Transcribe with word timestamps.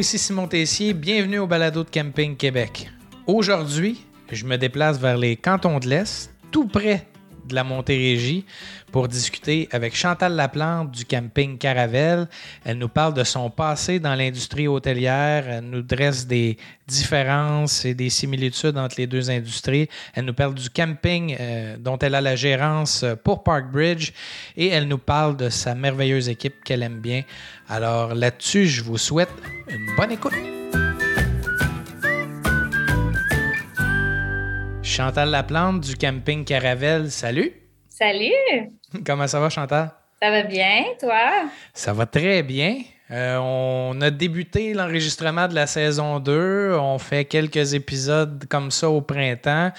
ici 0.00 0.16
Simon 0.16 0.48
Tessier, 0.48 0.94
bienvenue 0.94 1.40
au 1.40 1.46
Balado 1.46 1.84
de 1.84 1.90
Camping 1.90 2.34
Québec. 2.34 2.90
Aujourd'hui, 3.26 4.02
je 4.32 4.46
me 4.46 4.56
déplace 4.56 4.98
vers 4.98 5.18
les 5.18 5.36
cantons 5.36 5.78
de 5.78 5.88
l'Est, 5.88 6.34
tout 6.50 6.66
près 6.66 7.06
de 7.50 7.54
la 7.54 7.64
Montérégie, 7.64 8.44
pour 8.90 9.08
discuter 9.08 9.68
avec 9.72 9.94
Chantal 9.94 10.34
Laplante 10.34 10.90
du 10.90 11.04
camping 11.04 11.58
Caravelle. 11.58 12.28
Elle 12.64 12.78
nous 12.78 12.88
parle 12.88 13.14
de 13.14 13.24
son 13.24 13.50
passé 13.50 14.00
dans 14.00 14.14
l'industrie 14.14 14.66
hôtelière, 14.66 15.48
elle 15.48 15.64
nous 15.64 15.82
dresse 15.82 16.26
des 16.26 16.56
différences 16.86 17.84
et 17.84 17.94
des 17.94 18.10
similitudes 18.10 18.76
entre 18.76 18.96
les 18.98 19.06
deux 19.06 19.30
industries. 19.30 19.88
Elle 20.14 20.24
nous 20.24 20.34
parle 20.34 20.54
du 20.54 20.70
camping 20.70 21.36
euh, 21.38 21.76
dont 21.78 21.98
elle 21.98 22.14
a 22.14 22.20
la 22.20 22.36
gérance 22.36 23.04
pour 23.22 23.42
Parkbridge 23.44 24.12
et 24.56 24.68
elle 24.68 24.88
nous 24.88 24.98
parle 24.98 25.36
de 25.36 25.48
sa 25.48 25.74
merveilleuse 25.74 26.28
équipe 26.28 26.64
qu'elle 26.64 26.82
aime 26.82 27.00
bien. 27.00 27.22
Alors 27.68 28.14
là-dessus, 28.14 28.66
je 28.66 28.82
vous 28.82 28.98
souhaite 28.98 29.30
une 29.68 29.94
bonne 29.96 30.12
écoute. 30.12 30.59
Chantal 35.00 35.30
Laplante 35.30 35.80
du 35.80 35.96
camping 35.96 36.44
Caravelle, 36.44 37.10
salut! 37.10 37.54
Salut! 37.88 38.68
Comment 39.06 39.26
ça 39.26 39.40
va, 39.40 39.48
Chantal? 39.48 39.92
Ça 40.20 40.30
va 40.30 40.42
bien, 40.42 40.84
toi? 41.00 41.48
Ça 41.72 41.94
va 41.94 42.04
très 42.04 42.42
bien. 42.42 42.82
Euh, 43.10 43.38
on 43.38 43.98
a 44.02 44.10
débuté 44.10 44.74
l'enregistrement 44.74 45.48
de 45.48 45.54
la 45.54 45.66
saison 45.66 46.20
2. 46.20 46.76
On 46.78 46.98
fait 46.98 47.24
quelques 47.24 47.72
épisodes 47.72 48.44
comme 48.50 48.70
ça 48.70 48.90
au 48.90 49.00
printemps. 49.00 49.72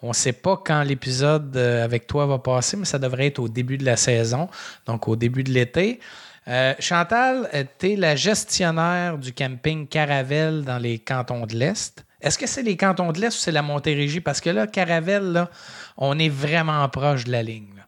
On 0.00 0.10
ne 0.10 0.12
sait 0.12 0.32
pas 0.32 0.62
quand 0.64 0.84
l'épisode 0.84 1.56
euh, 1.56 1.82
avec 1.82 2.06
toi 2.06 2.26
va 2.26 2.38
passer, 2.38 2.76
mais 2.76 2.84
ça 2.84 3.00
devrait 3.00 3.26
être 3.26 3.40
au 3.40 3.48
début 3.48 3.78
de 3.78 3.84
la 3.84 3.96
saison, 3.96 4.48
donc 4.86 5.08
au 5.08 5.16
début 5.16 5.42
de 5.42 5.50
l'été. 5.50 5.98
Euh, 6.46 6.72
Chantal, 6.78 7.50
tu 7.80 7.94
es 7.94 7.96
la 7.96 8.14
gestionnaire 8.14 9.18
du 9.18 9.32
camping 9.32 9.88
Caravelle 9.88 10.62
dans 10.62 10.78
les 10.78 11.00
cantons 11.00 11.46
de 11.46 11.56
l'Est. 11.56 12.04
Est-ce 12.20 12.38
que 12.38 12.46
c'est 12.46 12.62
les 12.62 12.76
cantons 12.76 13.12
de 13.12 13.20
l'Est 13.20 13.34
ou 13.34 13.38
c'est 13.38 13.52
la 13.52 13.62
Montérégie? 13.62 14.20
Parce 14.20 14.40
que 14.40 14.50
là, 14.50 14.66
Caravelle, 14.66 15.32
là, 15.32 15.50
on 15.96 16.18
est 16.18 16.28
vraiment 16.28 16.88
proche 16.88 17.24
de 17.24 17.32
la 17.32 17.42
ligne. 17.42 17.78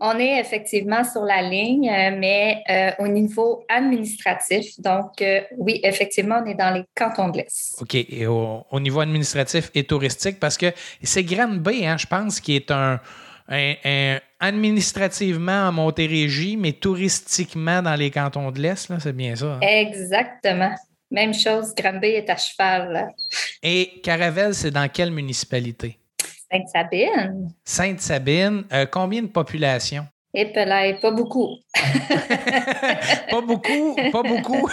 On 0.00 0.16
est 0.18 0.38
effectivement 0.38 1.02
sur 1.02 1.22
la 1.24 1.42
ligne, 1.42 1.88
euh, 1.90 2.16
mais 2.16 2.62
euh, 2.70 3.04
au 3.04 3.08
niveau 3.08 3.64
administratif. 3.68 4.78
Donc, 4.78 5.20
euh, 5.20 5.40
oui, 5.56 5.80
effectivement, 5.82 6.40
on 6.44 6.46
est 6.46 6.54
dans 6.54 6.72
les 6.72 6.84
cantons 6.94 7.30
de 7.30 7.38
l'Est. 7.38 7.76
OK. 7.80 7.94
Et 7.94 8.26
au, 8.26 8.64
niveau 8.74 9.00
administratif 9.00 9.70
et 9.74 9.82
touristique, 9.82 10.38
parce 10.38 10.56
que 10.56 10.72
c'est 11.02 11.24
Granby, 11.24 11.84
hein, 11.84 11.96
je 11.96 12.06
pense, 12.06 12.38
qui 12.38 12.54
est 12.54 12.70
un, 12.70 13.00
administrativement 14.38 15.68
en 15.68 15.72
Montérégie, 15.72 16.56
mais 16.56 16.72
touristiquement 16.74 17.82
dans 17.82 17.96
les 17.96 18.12
cantons 18.12 18.52
de 18.52 18.60
l'Est, 18.60 18.92
c'est 19.00 19.16
bien 19.16 19.34
ça. 19.34 19.54
Hein? 19.54 19.60
Exactement. 19.62 20.74
Même 21.10 21.32
chose, 21.32 21.74
Granby 21.74 22.08
est 22.08 22.28
à 22.28 22.36
cheval. 22.36 23.08
Et 23.62 24.00
Caravelle, 24.02 24.54
c'est 24.54 24.70
dans 24.70 24.88
quelle 24.88 25.10
municipalité? 25.10 25.98
Sainte-Sabine. 26.50 27.52
Sainte-Sabine. 27.64 28.64
Euh, 28.72 28.86
combien 28.86 29.22
de 29.22 29.28
population? 29.28 30.06
Et 30.34 30.44
pas 30.52 31.10
beaucoup. 31.10 31.56
pas 33.30 33.40
beaucoup, 33.40 33.96
pas 34.12 34.22
beaucoup 34.22 34.68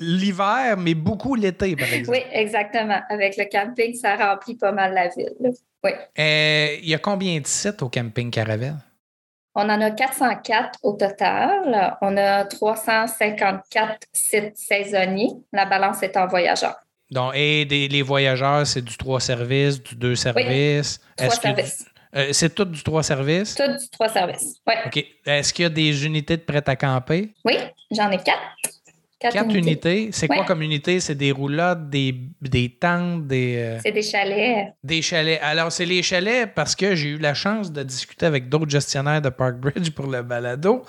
l'hiver, 0.00 0.76
mais 0.78 0.94
beaucoup 0.94 1.34
l'été, 1.34 1.74
par 1.74 1.92
exemple. 1.92 2.18
Oui, 2.18 2.24
exactement. 2.32 3.00
Avec 3.10 3.36
le 3.36 3.44
camping, 3.50 3.94
ça 3.94 4.16
remplit 4.16 4.54
pas 4.54 4.70
mal 4.72 4.94
la 4.94 5.08
ville. 5.08 5.34
Oui. 5.82 5.90
Euh, 6.18 6.76
il 6.80 6.88
y 6.88 6.94
a 6.94 6.98
combien 6.98 7.40
de 7.40 7.46
sites 7.46 7.82
au 7.82 7.88
camping 7.88 8.30
Caravelle? 8.30 8.76
On 9.58 9.70
en 9.70 9.80
a 9.80 9.90
404 9.90 10.80
au 10.82 10.92
total. 10.92 11.96
On 12.02 12.14
a 12.18 12.44
354 12.44 14.06
sites 14.12 14.54
saisonniers. 14.54 15.30
La 15.50 15.64
balance 15.64 16.02
est 16.02 16.14
en 16.18 16.26
voyageurs. 16.26 16.76
Donc, 17.10 17.32
et 17.34 17.64
les 17.64 18.02
voyageurs, 18.02 18.66
c'est 18.66 18.82
du 18.82 18.98
trois 18.98 19.18
services, 19.18 19.82
du 19.82 19.94
deux 19.94 20.14
services? 20.14 21.00
Oui, 21.18 21.26
trois 21.26 21.36
services. 21.40 21.86
Euh, 22.14 22.28
c'est 22.32 22.54
tout 22.54 22.66
du 22.66 22.82
trois 22.82 23.02
services? 23.02 23.54
Tout 23.54 23.66
du 23.66 23.90
trois 23.90 24.10
services, 24.10 24.56
oui. 24.66 24.74
OK. 24.84 25.04
Est-ce 25.24 25.54
qu'il 25.54 25.62
y 25.62 25.66
a 25.66 25.70
des 25.70 26.04
unités 26.04 26.36
de 26.36 26.42
prêt 26.42 26.62
à 26.66 26.76
camper? 26.76 27.32
Oui, 27.44 27.56
j'en 27.90 28.10
ai 28.10 28.18
quatre. 28.18 28.40
Quatre, 29.18 29.54
unités. 29.54 30.10
C'est 30.12 30.28
quoi 30.28 30.44
comme 30.44 30.60
unité? 30.60 31.00
C'est 31.00 31.14
des 31.14 31.32
roulottes, 31.32 31.88
des, 31.88 32.14
des 32.42 32.68
tentes, 32.68 33.26
des. 33.26 33.56
Euh, 33.56 33.78
c'est 33.82 33.92
des 33.92 34.02
chalets. 34.02 34.74
Des 34.84 35.00
chalets. 35.00 35.40
Alors, 35.42 35.72
c'est 35.72 35.86
les 35.86 36.02
chalets 36.02 36.52
parce 36.54 36.76
que 36.76 36.94
j'ai 36.94 37.08
eu 37.08 37.18
la 37.18 37.32
chance 37.32 37.72
de 37.72 37.82
discuter 37.82 38.26
avec 38.26 38.50
d'autres 38.50 38.68
gestionnaires 38.68 39.22
de 39.22 39.30
Parkbridge 39.30 39.90
pour 39.92 40.06
le 40.08 40.22
balado. 40.22 40.84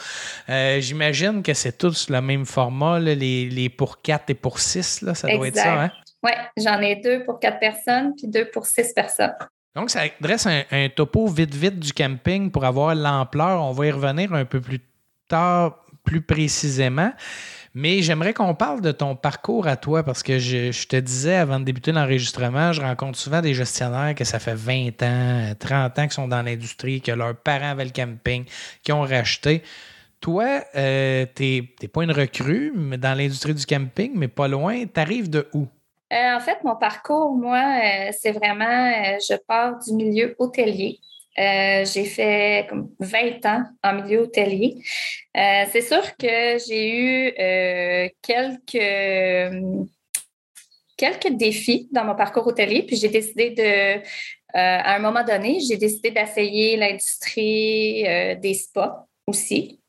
Euh, 0.49 0.81
j'imagine 0.81 1.41
que 1.41 1.53
c'est 1.53 1.77
tous 1.77 2.09
le 2.09 2.19
même 2.19 2.45
format, 2.45 2.99
les, 2.99 3.69
pour 3.69 4.01
quatre 4.01 4.29
et 4.29 4.33
pour 4.33 4.59
six, 4.59 5.01
là, 5.01 5.15
ça 5.15 5.29
doit 5.29 5.47
être 5.47 5.55
ça, 5.55 5.83
hein? 5.83 5.91
Oui, 6.21 6.31
j'en 6.57 6.81
ai 6.81 6.97
deux 6.97 7.23
pour 7.23 7.39
quatre 7.39 7.59
personnes 7.59 8.13
puis 8.17 8.27
deux 8.27 8.49
pour 8.49 8.65
six 8.65 8.91
personnes. 8.93 9.35
Donc, 9.73 9.89
ça 9.89 10.01
dresse 10.19 10.47
un, 10.47 10.63
un 10.71 10.89
topo 10.89 11.27
vite-vite 11.27 11.79
du 11.79 11.93
camping 11.93 12.51
pour 12.51 12.65
avoir 12.65 12.93
l'ampleur. 12.93 13.63
On 13.63 13.71
va 13.71 13.85
y 13.85 13.91
revenir 13.91 14.33
un 14.33 14.43
peu 14.43 14.59
plus 14.59 14.81
tard, 15.29 15.85
plus 16.03 16.21
précisément. 16.21 17.13
Mais 17.79 18.01
j'aimerais 18.01 18.33
qu'on 18.33 18.55
parle 18.55 18.81
de 18.81 18.91
ton 18.91 19.15
parcours 19.15 19.67
à 19.67 19.75
toi 19.77 20.01
parce 20.01 20.23
que 20.23 20.39
je, 20.39 20.87
te 20.87 20.95
disais 20.95 21.35
avant 21.35 21.59
de 21.59 21.65
débuter 21.65 21.91
l'enregistrement, 21.91 22.71
je 22.73 22.81
rencontre 22.81 23.19
souvent 23.19 23.39
des 23.39 23.53
gestionnaires 23.53 24.15
que 24.15 24.23
ça 24.23 24.39
fait 24.39 24.55
20 24.55 25.03
ans, 25.03 25.53
30 25.59 25.99
ans 25.99 26.01
qu'ils 26.01 26.11
sont 26.11 26.27
dans 26.27 26.41
l'industrie, 26.41 27.01
que 27.01 27.11
leurs 27.11 27.35
parents 27.35 27.69
avaient 27.69 27.85
le 27.85 27.91
camping, 27.91 28.45
qui 28.81 28.91
ont 28.91 29.01
racheté. 29.01 29.61
Toi, 30.19 30.63
euh, 30.75 31.27
tu 31.35 31.69
n'es 31.79 31.87
pas 31.87 32.01
une 32.01 32.11
recrue 32.11 32.73
dans 32.97 33.15
l'industrie 33.15 33.53
du 33.53 33.67
camping, 33.67 34.13
mais 34.15 34.27
pas 34.27 34.47
loin. 34.47 34.83
Tu 34.91 34.99
arrives 34.99 35.29
de 35.29 35.47
où? 35.53 35.67
Euh, 36.11 36.35
en 36.35 36.39
fait, 36.39 36.57
mon 36.63 36.77
parcours, 36.77 37.35
moi, 37.35 37.59
euh, 37.59 38.09
c'est 38.19 38.31
vraiment, 38.31 38.91
je 39.19 39.35
pars 39.47 39.77
du 39.77 39.93
milieu 39.93 40.35
hôtelier. 40.39 40.97
Euh, 41.39 41.85
j'ai 41.85 42.05
fait 42.05 42.65
comme 42.67 42.89
20 42.99 43.45
ans 43.45 43.63
en 43.83 43.93
milieu 43.93 44.21
hôtelier. 44.21 44.75
Euh, 45.35 45.65
c'est 45.71 45.81
sûr 45.81 46.01
que 46.17 46.57
j'ai 46.67 46.89
eu 46.89 47.33
euh, 47.39 48.09
quelques, 48.23 49.87
quelques 50.97 51.37
défis 51.37 51.87
dans 51.91 52.05
mon 52.05 52.15
parcours 52.15 52.47
hôtelier, 52.47 52.83
puis 52.83 52.95
j'ai 52.95 53.09
décidé 53.09 53.51
de, 53.51 54.01
à 54.53 54.95
un 54.95 54.99
moment 54.99 55.23
donné, 55.23 55.59
j'ai 55.59 55.77
décidé 55.77 56.09
d'essayer 56.09 56.75
l'industrie 56.75 58.03
des 58.41 58.53
spas 58.55 59.07
aussi. 59.27 59.79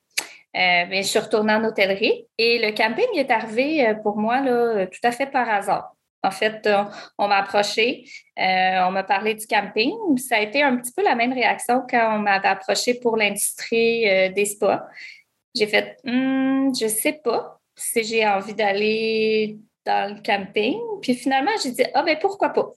mais 0.54 1.03
je 1.03 1.08
suis 1.08 1.19
retournée 1.19 1.54
en 1.54 1.64
hôtellerie 1.64 2.26
et 2.37 2.58
le 2.58 2.72
camping 2.72 3.06
est 3.16 3.31
arrivé 3.31 3.94
pour 4.03 4.19
moi 4.19 4.42
là, 4.42 4.87
tout 4.87 5.00
à 5.03 5.12
fait 5.12 5.26
par 5.26 5.48
hasard. 5.48 5.97
En 6.23 6.31
fait, 6.33 6.69
on, 7.19 7.29
m'a 7.29 7.37
approché, 7.37 8.05
euh, 8.39 8.81
on 8.87 8.91
m'a 8.91 9.05
parlé 9.05 9.34
du 9.34 9.47
camping. 9.47 9.93
Ça 10.17 10.37
a 10.37 10.41
été 10.41 10.62
un 10.62 10.77
petit 10.77 10.93
peu 10.93 11.03
la 11.05 11.15
même 11.15 11.33
réaction 11.33 11.83
quand 11.89 12.17
on 12.17 12.19
m'avait 12.19 12.49
approché 12.49 12.95
pour 12.95 13.17
l'industrie 13.17 14.09
euh, 14.09 14.29
des 14.31 14.45
spas. 14.45 14.84
J'ai 15.55 15.69
fait, 15.69 15.97
hmm, 16.05 16.75
je 16.75 16.89
sais 16.89 17.21
pas 17.23 17.61
si 17.77 18.03
j'ai 18.03 18.27
envie 18.27 18.55
d'aller 18.55 19.59
dans 19.87 20.15
le 20.15 20.21
camping. 20.21 20.79
Puis 21.03 21.15
finalement, 21.15 21.53
j'ai 21.62 21.71
dit, 21.71 21.84
ah 21.95 22.03
ben 22.03 22.19
pourquoi 22.21 22.50
pas? 22.50 22.73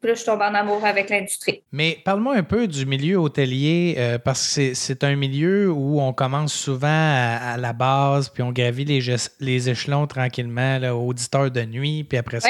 Puis 0.00 0.10
là, 0.10 0.14
je 0.14 0.24
tombe 0.24 0.40
en 0.40 0.54
amour 0.54 0.84
avec 0.84 1.10
l'industrie. 1.10 1.64
Mais 1.72 1.98
parle-moi 2.04 2.36
un 2.36 2.44
peu 2.44 2.68
du 2.68 2.86
milieu 2.86 3.16
hôtelier, 3.16 3.96
euh, 3.98 4.18
parce 4.18 4.54
que 4.54 4.74
c'est 4.74 5.02
un 5.02 5.16
milieu 5.16 5.72
où 5.72 6.00
on 6.00 6.12
commence 6.12 6.52
souvent 6.52 6.86
à, 6.88 7.56
la 7.56 7.72
base, 7.72 8.28
puis 8.28 8.44
on 8.44 8.52
gravit 8.52 8.84
les, 8.84 9.00
les 9.40 9.70
échelons 9.70 10.06
tranquillement, 10.06 10.78
là, 10.78 10.94
auditeur 10.94 11.50
de 11.50 11.62
nuit, 11.62 12.04
puis 12.04 12.16
après 12.16 12.38
ça, 12.38 12.48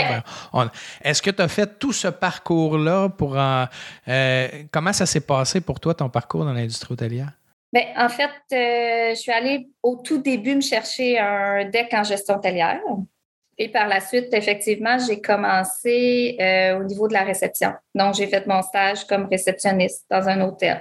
ben, 0.53 0.71
est-ce 1.03 1.23
que 1.23 1.31
tu 1.31 1.41
as 1.41 1.49
fait 1.49 1.79
tout 1.79 1.93
ce 1.93 2.09
parcours-là 2.09 3.09
pour... 3.09 3.37
Euh, 3.39 3.67
comment 4.71 4.93
ça 4.93 5.07
s'est 5.07 5.21
passé 5.21 5.63
pour 5.63 5.81
toi, 5.81 5.95
ton 5.95 6.11
parcours 6.11 6.45
dans 6.45 6.53
l'industrie 6.53 6.93
hôtelière? 6.93 7.33
Bien, 7.73 7.85
en 7.97 8.09
fait, 8.09 8.31
euh, 8.53 9.15
je 9.15 9.21
suis 9.21 9.33
allée 9.33 9.69
au 9.83 9.97
tout 9.97 10.19
début 10.19 10.57
me 10.57 10.61
chercher 10.61 11.19
un 11.19 11.65
deck 11.67 11.93
en 11.93 12.03
gestion 12.03 12.37
hôtelière. 12.37 12.81
Et 13.61 13.69
par 13.69 13.89
la 13.89 14.01
suite, 14.01 14.33
effectivement, 14.33 14.97
j'ai 14.99 15.21
commencé 15.21 16.37
euh, 16.41 16.79
au 16.79 16.85
niveau 16.85 17.09
de 17.09 17.13
la 17.13 17.25
réception. 17.25 17.73
Donc, 17.95 18.15
j'ai 18.15 18.29
fait 18.29 18.47
mon 18.47 18.63
stage 18.63 19.05
comme 19.05 19.27
réceptionniste 19.27 20.07
dans 20.09 20.29
un 20.29 20.41
hôtel. 20.43 20.81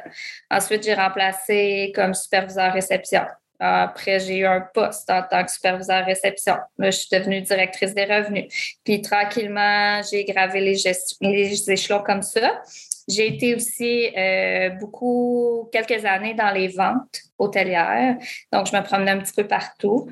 Ensuite, 0.52 0.84
j'ai 0.84 0.94
remplacé 0.94 1.92
comme 1.96 2.14
superviseur 2.14 2.72
réception. 2.74 3.24
Après, 3.60 4.20
j'ai 4.20 4.38
eu 4.38 4.46
un 4.46 4.62
poste 4.62 5.10
en 5.10 5.24
tant 5.24 5.44
que 5.44 5.52
superviseur 5.52 6.06
réception. 6.06 6.56
Là, 6.78 6.92
je 6.92 6.98
suis 6.98 7.10
devenue 7.12 7.42
directrice 7.42 7.96
des 7.96 8.06
revenus. 8.06 8.78
Puis 8.84 9.02
tranquillement, 9.02 10.02
j'ai 10.04 10.24
gravé 10.26 10.62
les, 10.62 10.78
les, 11.22 11.72
échelons 11.72 12.04
comme 12.04 12.22
ça. 12.22 12.62
J'ai 13.08 13.36
été 13.36 13.56
aussi 13.56 14.12
euh, 14.16 14.70
beaucoup, 14.80 15.70
quelques 15.72 16.06
années 16.06 16.36
dans 16.36 16.52
les 16.52 16.68
ventes 16.68 17.22
hôtelières. 17.40 18.18
Donc, 18.52 18.68
je 18.68 18.78
me 18.78 18.84
promenais 18.84 19.12
un 19.12 19.20
petit 19.20 19.34
peu 19.34 19.48
partout. 19.48 20.08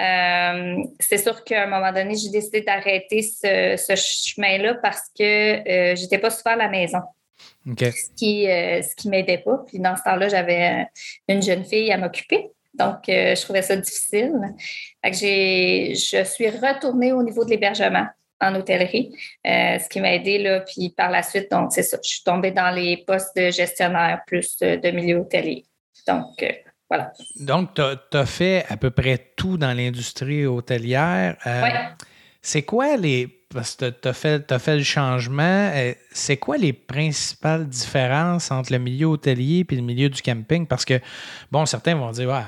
Euh, 0.00 0.82
c'est 0.98 1.18
sûr 1.18 1.44
qu'à 1.44 1.64
un 1.64 1.66
moment 1.66 1.92
donné, 1.92 2.14
j'ai 2.14 2.30
décidé 2.30 2.62
d'arrêter 2.62 3.22
ce, 3.22 3.94
chemin-là 3.94 4.74
parce 4.82 5.10
que 5.16 5.22
euh, 5.22 5.94
j'étais 5.94 6.18
pas 6.18 6.30
souvent 6.30 6.52
à 6.52 6.56
la 6.56 6.68
maison. 6.68 7.00
Ce 7.66 8.14
qui, 8.16 8.48
euh, 8.48 8.80
ce 8.82 8.94
qui 8.96 9.08
m'aidait 9.08 9.38
pas. 9.38 9.62
Puis 9.66 9.78
dans 9.78 9.96
ce 9.96 10.02
temps-là, 10.02 10.28
j'avais 10.28 10.86
une 11.28 11.42
jeune 11.42 11.64
fille 11.64 11.92
à 11.92 11.98
m'occuper. 11.98 12.50
Donc, 12.74 13.02
je 13.08 13.40
trouvais 13.42 13.62
ça 13.62 13.76
difficile. 13.76 14.32
Fait 15.04 15.10
que 15.10 15.16
je 15.16 16.24
suis 16.24 16.48
retournée 16.48 17.12
au 17.12 17.22
niveau 17.22 17.44
de 17.44 17.50
l'hébergement 17.50 18.06
en 18.40 18.54
hôtellerie, 18.54 19.12
ce 19.44 19.86
qui 19.88 20.00
m'a 20.00 20.14
aidé 20.14 20.38
là. 20.38 20.60
Puis 20.60 20.90
par 20.96 21.10
la 21.10 21.22
suite, 21.22 21.50
donc 21.50 21.72
c'est 21.72 21.82
ça, 21.82 21.98
je 22.02 22.08
suis 22.08 22.22
tombée 22.22 22.52
dans 22.52 22.70
les 22.70 22.98
postes 22.98 23.36
de 23.36 23.50
gestionnaire 23.50 24.22
plus 24.26 24.56
de 24.58 24.90
milieu 24.92 25.18
hôtelier. 25.18 25.64
Donc, 26.06 26.42
voilà. 26.90 27.12
Donc, 27.36 27.74
tu 27.74 28.16
as, 28.16 28.26
fait 28.26 28.66
à 28.68 28.76
peu 28.76 28.90
près 28.90 29.32
tout 29.36 29.56
dans 29.56 29.72
l'industrie 29.72 30.44
hôtelière. 30.44 31.36
oui. 31.46 31.70
C'est 32.42 32.62
quoi 32.62 32.96
les. 32.96 33.28
Parce 33.52 33.74
que 33.74 33.90
tu 33.90 34.08
as, 34.08 34.12
fait 34.12 34.76
le 34.76 34.82
changement. 34.82 35.70
Euh, 35.74 35.92
c'est 36.12 36.36
quoi 36.36 36.56
les 36.56 36.72
principales 36.72 37.68
différences 37.68 38.50
entre 38.50 38.72
le 38.72 38.78
milieu 38.78 39.06
hôtelier 39.06 39.66
et 39.68 39.74
le 39.74 39.82
milieu 39.82 40.08
du 40.08 40.22
camping? 40.22 40.66
Parce 40.66 40.84
que, 40.84 41.00
bon, 41.50 41.66
certains 41.66 41.96
vont 41.96 42.12
dire, 42.12 42.44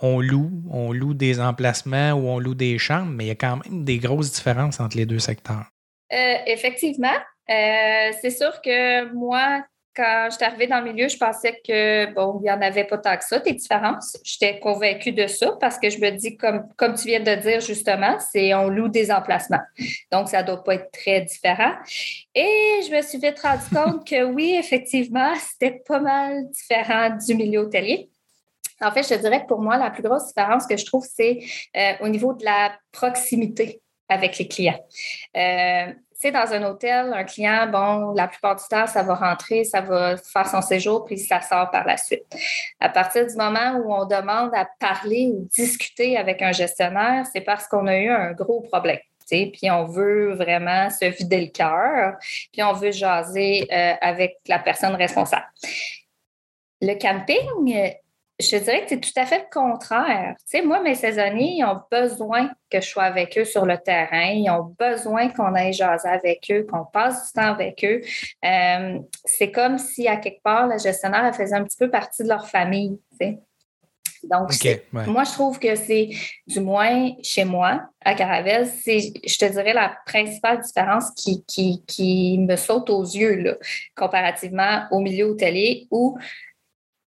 on, 0.00 0.20
loue, 0.20 0.50
on 0.70 0.92
loue 0.92 1.14
des 1.14 1.40
emplacements 1.40 2.12
ou 2.12 2.28
on 2.28 2.40
loue 2.40 2.56
des 2.56 2.78
chambres, 2.78 3.12
mais 3.12 3.24
il 3.24 3.28
y 3.28 3.30
a 3.30 3.36
quand 3.36 3.60
même 3.64 3.84
des 3.84 3.98
grosses 3.98 4.32
différences 4.32 4.80
entre 4.80 4.96
les 4.96 5.06
deux 5.06 5.20
secteurs. 5.20 5.66
Euh, 6.12 6.34
effectivement. 6.46 7.16
Euh, 7.48 8.10
c'est 8.20 8.30
sûr 8.30 8.60
que 8.62 9.12
moi, 9.14 9.64
quand 9.94 10.28
je 10.30 10.36
suis 10.36 10.44
arrivée 10.44 10.66
dans 10.66 10.80
le 10.80 10.92
milieu, 10.92 11.08
je 11.08 11.16
pensais 11.16 11.60
que, 11.66 12.12
bon, 12.14 12.38
il 12.40 12.44
n'y 12.44 12.50
en 12.50 12.60
avait 12.60 12.84
pas 12.84 12.98
tant 12.98 13.16
que 13.16 13.24
ça, 13.24 13.38
des 13.38 13.52
différences. 13.52 14.16
J'étais 14.24 14.58
convaincue 14.60 15.12
de 15.12 15.26
ça 15.26 15.52
parce 15.60 15.78
que 15.78 15.90
je 15.90 15.98
me 15.98 16.10
dis, 16.10 16.36
comme, 16.36 16.68
comme 16.76 16.94
tu 16.94 17.08
viens 17.08 17.20
de 17.20 17.34
dire 17.34 17.60
justement, 17.60 18.18
c'est 18.18 18.54
on 18.54 18.68
loue 18.68 18.88
des 18.88 19.10
emplacements. 19.10 19.60
Donc, 20.12 20.28
ça 20.28 20.42
ne 20.42 20.46
doit 20.46 20.62
pas 20.62 20.74
être 20.74 20.90
très 20.92 21.22
différent. 21.22 21.72
Et 22.34 22.80
je 22.86 22.94
me 22.94 23.02
suis 23.02 23.18
vite 23.18 23.40
rendu 23.40 23.64
compte 23.74 24.06
que 24.06 24.24
oui, 24.24 24.54
effectivement, 24.58 25.32
c'était 25.36 25.82
pas 25.86 26.00
mal 26.00 26.48
différent 26.50 27.10
du 27.16 27.34
milieu 27.34 27.60
hôtelier. 27.60 28.10
En 28.80 28.92
fait, 28.92 29.02
je 29.02 29.14
dirais 29.20 29.42
que 29.42 29.46
pour 29.46 29.60
moi, 29.60 29.76
la 29.76 29.90
plus 29.90 30.02
grosse 30.02 30.28
différence 30.28 30.66
que 30.66 30.76
je 30.76 30.86
trouve, 30.86 31.04
c'est 31.04 31.40
euh, 31.76 31.92
au 32.00 32.08
niveau 32.08 32.32
de 32.32 32.44
la 32.44 32.72
proximité 32.92 33.82
avec 34.08 34.38
les 34.38 34.48
clients. 34.48 34.80
Euh, 35.36 35.92
dans 36.28 36.52
un 36.52 36.62
hôtel, 36.64 37.12
un 37.14 37.24
client, 37.24 37.66
bon, 37.66 38.12
la 38.12 38.28
plupart 38.28 38.56
du 38.56 38.64
temps, 38.68 38.86
ça 38.86 39.02
va 39.02 39.14
rentrer, 39.14 39.64
ça 39.64 39.80
va 39.80 40.16
faire 40.18 40.46
son 40.46 40.60
séjour, 40.60 41.06
puis 41.06 41.18
ça 41.18 41.40
sort 41.40 41.70
par 41.70 41.86
la 41.86 41.96
suite. 41.96 42.24
À 42.78 42.90
partir 42.90 43.26
du 43.26 43.34
moment 43.36 43.78
où 43.78 43.92
on 43.92 44.04
demande 44.04 44.50
à 44.54 44.68
parler 44.78 45.32
ou 45.34 45.48
discuter 45.50 46.18
avec 46.18 46.42
un 46.42 46.52
gestionnaire, 46.52 47.24
c'est 47.32 47.40
parce 47.40 47.66
qu'on 47.66 47.86
a 47.86 47.96
eu 47.96 48.10
un 48.10 48.32
gros 48.32 48.60
problème. 48.60 48.98
Puis 49.28 49.70
on 49.70 49.84
veut 49.84 50.34
vraiment 50.34 50.90
se 50.90 51.04
vider 51.04 51.40
le 51.40 51.50
cœur, 51.52 52.16
puis 52.52 52.62
on 52.62 52.72
veut 52.72 52.90
jaser 52.90 53.66
euh, 53.72 53.94
avec 54.00 54.38
la 54.48 54.58
personne 54.58 54.94
responsable. 54.96 55.46
Le 56.82 56.94
camping, 56.94 57.94
je 58.40 58.56
dirais 58.56 58.82
que 58.82 58.88
c'est 58.88 59.00
tout 59.00 59.10
à 59.16 59.26
fait 59.26 59.38
le 59.38 59.50
contraire. 59.52 60.34
Tu 60.38 60.58
sais, 60.58 60.62
moi, 60.62 60.80
mes 60.82 60.94
saisonniers, 60.94 61.56
ils 61.58 61.64
ont 61.64 61.80
besoin 61.90 62.50
que 62.70 62.80
je 62.80 62.88
sois 62.88 63.04
avec 63.04 63.36
eux 63.38 63.44
sur 63.44 63.66
le 63.66 63.78
terrain. 63.78 64.30
Ils 64.32 64.50
ont 64.50 64.74
besoin 64.78 65.28
qu'on 65.28 65.54
aille 65.54 65.72
jaser 65.72 66.08
avec 66.08 66.50
eux, 66.50 66.66
qu'on 66.70 66.84
passe 66.84 67.26
du 67.26 67.32
temps 67.40 67.48
avec 67.48 67.84
eux. 67.84 68.00
Euh, 68.44 68.98
c'est 69.24 69.50
comme 69.50 69.78
si, 69.78 70.08
à 70.08 70.16
quelque 70.16 70.42
part, 70.42 70.66
le 70.66 70.78
gestionnaire 70.78 71.34
faisait 71.34 71.54
un 71.54 71.64
petit 71.64 71.78
peu 71.78 71.90
partie 71.90 72.22
de 72.22 72.28
leur 72.28 72.48
famille. 72.48 72.98
Tu 73.12 73.26
sais. 73.26 73.38
Donc, 74.24 74.50
moi, 75.06 75.24
je 75.24 75.32
trouve 75.32 75.58
que 75.58 75.74
c'est, 75.74 76.10
du 76.46 76.60
moins 76.60 77.12
chez 77.22 77.44
moi, 77.44 77.80
à 78.04 78.14
Caravelle, 78.14 78.66
c'est, 78.66 79.00
je 79.26 79.38
te 79.38 79.46
dirais, 79.46 79.72
la 79.72 79.96
principale 80.04 80.60
différence 80.60 81.10
qui, 81.12 81.42
qui, 81.46 81.82
qui 81.86 82.38
me 82.38 82.56
saute 82.56 82.90
aux 82.90 83.02
yeux, 83.02 83.36
là, 83.36 83.54
comparativement 83.96 84.84
au 84.90 85.00
milieu 85.00 85.30
hôtelier 85.30 85.86
où 85.90 86.18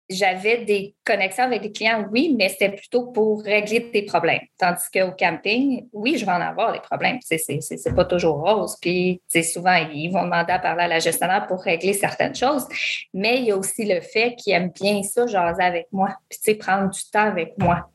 j'avais 0.08 0.64
des 0.64 0.94
connexions 1.04 1.44
avec 1.44 1.62
des 1.62 1.72
clients, 1.72 2.06
oui, 2.12 2.34
mais 2.38 2.48
c'était 2.48 2.70
plutôt 2.70 3.06
pour 3.06 3.42
régler 3.42 3.90
des 3.92 4.02
problèmes. 4.02 4.40
Tandis 4.58 4.84
qu'au 4.92 5.12
camping, 5.18 5.88
oui, 5.92 6.16
je 6.16 6.24
vais 6.24 6.32
en 6.32 6.40
avoir 6.40 6.72
des 6.72 6.80
problèmes. 6.80 7.18
C'est, 7.22 7.94
pas 7.94 8.04
toujours 8.04 8.40
rose. 8.40 8.76
Puis, 8.80 9.20
souvent, 9.42 9.76
ils 9.92 10.10
vont 10.10 10.24
demander 10.24 10.52
à 10.52 10.58
parler 10.58 10.84
à 10.84 10.88
la 10.88 10.98
gestionnaire 10.98 11.46
pour 11.46 11.60
régler 11.62 11.92
certaines 11.92 12.34
choses. 12.34 12.66
Mais 13.12 13.38
il 13.38 13.46
y 13.46 13.50
a 13.50 13.56
aussi 13.56 13.84
le 13.84 14.00
fait 14.00 14.34
qu'ils 14.36 14.52
aiment 14.54 14.70
bien 14.70 15.02
ça, 15.02 15.26
jaser 15.26 15.62
avec 15.62 15.86
moi. 15.92 16.16
Puis, 16.28 16.54
prendre 16.54 16.90
du 16.90 17.00
temps 17.10 17.26
avec 17.26 17.54
moi 17.58 17.88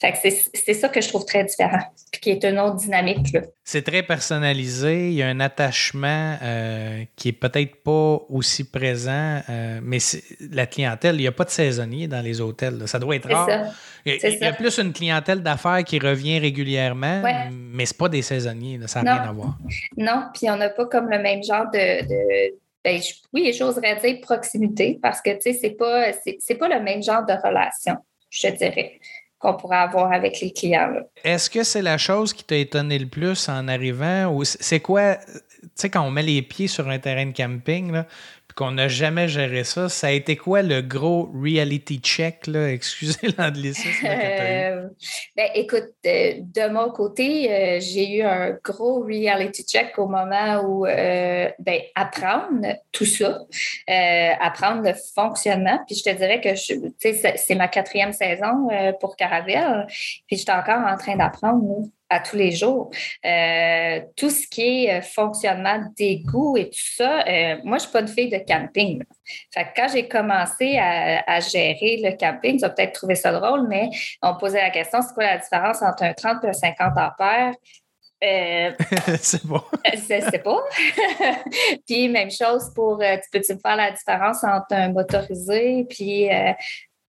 c'est 0.00 0.74
ça 0.74 0.88
que 0.88 1.00
je 1.00 1.08
trouve 1.08 1.24
très 1.24 1.42
différent, 1.44 1.80
puis 2.12 2.20
qui 2.20 2.30
est 2.30 2.44
une 2.44 2.58
autre 2.60 2.76
dynamique. 2.76 3.36
C'est 3.64 3.82
très 3.82 4.04
personnalisé, 4.04 5.08
il 5.08 5.14
y 5.14 5.22
a 5.22 5.26
un 5.26 5.40
attachement 5.40 6.36
euh, 6.40 7.02
qui 7.16 7.30
est 7.30 7.32
peut-être 7.32 7.82
pas 7.82 8.20
aussi 8.28 8.70
présent, 8.70 9.40
euh, 9.48 9.80
mais 9.82 9.98
la 10.52 10.66
clientèle, 10.66 11.16
il 11.16 11.22
n'y 11.22 11.26
a 11.26 11.32
pas 11.32 11.44
de 11.44 11.50
saisonnier 11.50 12.06
dans 12.06 12.20
les 12.20 12.40
hôtels. 12.40 12.86
Ça 12.86 13.00
doit 13.00 13.16
être 13.16 13.28
rare. 13.28 13.72
Il, 14.06 14.14
y 14.14 14.44
a 14.44 14.52
plus 14.52 14.78
une 14.78 14.92
clientèle 14.92 15.42
d'affaires 15.42 15.82
qui 15.84 15.98
revient 15.98 16.38
régulièrement, 16.38 17.20
mais 17.22 17.50
mais 17.50 17.86
c'est 17.86 17.98
pas 17.98 18.08
des 18.08 18.22
saisonniers, 18.22 18.78
ça 18.86 19.02
n'a 19.02 19.14
rien 19.16 19.30
à 19.30 19.32
voir. 19.32 19.58
Non, 19.96 20.28
puis 20.32 20.48
on 20.48 20.56
n'a 20.56 20.70
pas 20.70 20.86
comme 20.86 21.10
le 21.10 21.18
même 21.18 21.42
genre 21.42 21.66
de, 21.72 22.02
de 22.02 22.54
ben, 22.84 23.00
oui, 23.32 23.52
j'oserais 23.52 23.96
dire 23.96 24.20
proximité, 24.22 24.98
parce 25.02 25.20
que 25.20 25.30
tu 25.30 25.52
sais, 25.52 25.58
c'est 25.60 25.70
pas, 25.70 26.12
c'est 26.38 26.54
pas 26.54 26.68
le 26.68 26.80
même 26.80 27.02
genre 27.02 27.26
de 27.26 27.32
relation, 27.32 27.96
je 28.30 28.48
dirais 28.48 29.00
qu'on 29.38 29.54
pourrait 29.54 29.76
avoir 29.76 30.12
avec 30.12 30.40
les 30.40 30.52
clients. 30.52 30.92
Est-ce 31.22 31.48
que 31.48 31.62
c'est 31.62 31.82
la 31.82 31.98
chose 31.98 32.32
qui 32.32 32.44
t'a 32.44 32.56
étonné 32.56 32.98
le 32.98 33.06
plus 33.06 33.48
en 33.48 33.68
arrivant 33.68 34.32
ou 34.32 34.44
c'est 34.44 34.80
quoi, 34.80 35.16
tu 35.16 35.68
sais, 35.74 35.90
quand 35.90 36.02
on 36.02 36.10
met 36.10 36.22
les 36.22 36.42
pieds 36.42 36.66
sur 36.66 36.88
un 36.88 36.98
terrain 36.98 37.26
de 37.26 37.32
camping, 37.32 37.92
là, 37.92 38.06
qu'on 38.58 38.72
n'a 38.72 38.88
jamais 38.88 39.28
géré 39.28 39.62
ça. 39.62 39.88
Ça 39.88 40.08
a 40.08 40.10
été 40.10 40.36
quoi 40.36 40.62
le 40.62 40.82
gros 40.82 41.30
reality 41.32 42.00
check, 42.00 42.48
là? 42.48 42.68
Excusez 42.72 43.28
l'anglicisme. 43.38 44.04
Euh, 44.04 44.88
ben, 45.36 45.48
écoute, 45.54 45.90
de, 46.02 46.68
mon 46.68 46.90
côté, 46.90 47.52
euh, 47.52 47.78
j'ai 47.80 48.16
eu 48.16 48.22
un 48.22 48.58
gros 48.64 49.04
reality 49.04 49.62
check 49.62 49.96
au 49.96 50.08
moment 50.08 50.60
où 50.64 50.86
euh, 50.86 51.48
ben, 51.60 51.80
apprendre 51.94 52.66
tout 52.90 53.04
ça, 53.04 53.38
apprendre 54.40 54.82
le 54.82 54.94
fonctionnement. 55.14 55.78
Puis 55.86 55.94
je 55.94 56.10
te 56.10 56.16
dirais 56.16 56.40
que 56.40 56.56
c'est 56.56 57.54
ma 57.54 57.68
quatrième 57.68 58.12
saison 58.12 58.68
pour 58.98 59.14
Caravelle. 59.14 59.86
Puis 60.26 60.36
j'étais 60.36 60.50
encore 60.50 60.84
en 60.84 60.96
train 60.96 61.14
d'apprendre 61.14 61.62
à 62.10 62.20
tous 62.20 62.36
les 62.36 62.52
jours. 62.52 62.90
Euh, 63.24 64.00
tout 64.16 64.30
ce 64.30 64.46
qui 64.46 64.86
est 64.86 64.98
euh, 64.98 65.02
fonctionnement 65.02 65.80
d'égout 65.96 66.56
et 66.56 66.70
tout 66.70 66.94
ça, 66.96 67.20
euh, 67.26 67.56
moi, 67.64 67.78
je 67.78 67.84
ne 67.84 67.88
suis 67.88 67.92
pas 67.92 68.00
une 68.00 68.08
fille 68.08 68.30
de 68.30 68.38
camping. 68.38 69.02
Fait 69.52 69.66
quand 69.76 69.88
j'ai 69.92 70.08
commencé 70.08 70.78
à, 70.78 71.40
gérer 71.40 72.00
le 72.02 72.16
camping, 72.16 72.58
tu 72.58 72.64
as 72.64 72.70
peut-être 72.70 72.92
trouvé 72.92 73.14
ça 73.14 73.32
drôle, 73.32 73.68
mais 73.68 73.90
on 74.22 74.36
posait 74.36 74.60
la 74.62 74.70
question, 74.70 75.00
c'est 75.02 75.14
quoi 75.14 75.24
la 75.24 75.38
différence 75.38 75.82
entre 75.82 76.02
un 76.02 76.14
30 76.14 76.44
et 76.44 76.48
un 76.48 76.52
50 76.52 76.92
ampères? 76.96 77.54
c'est 79.20 79.46
bon. 79.46 79.62
c'est 79.94 80.42
pas. 80.42 80.64
puis 81.86 82.08
même 82.08 82.32
chose 82.32 82.72
pour, 82.74 82.98
tu 82.98 83.30
peux-tu 83.30 83.54
me 83.54 83.60
faire 83.60 83.76
la 83.76 83.92
différence 83.92 84.42
entre 84.42 84.72
un 84.72 84.88
motorisé 84.88 85.86
puis 85.88 86.28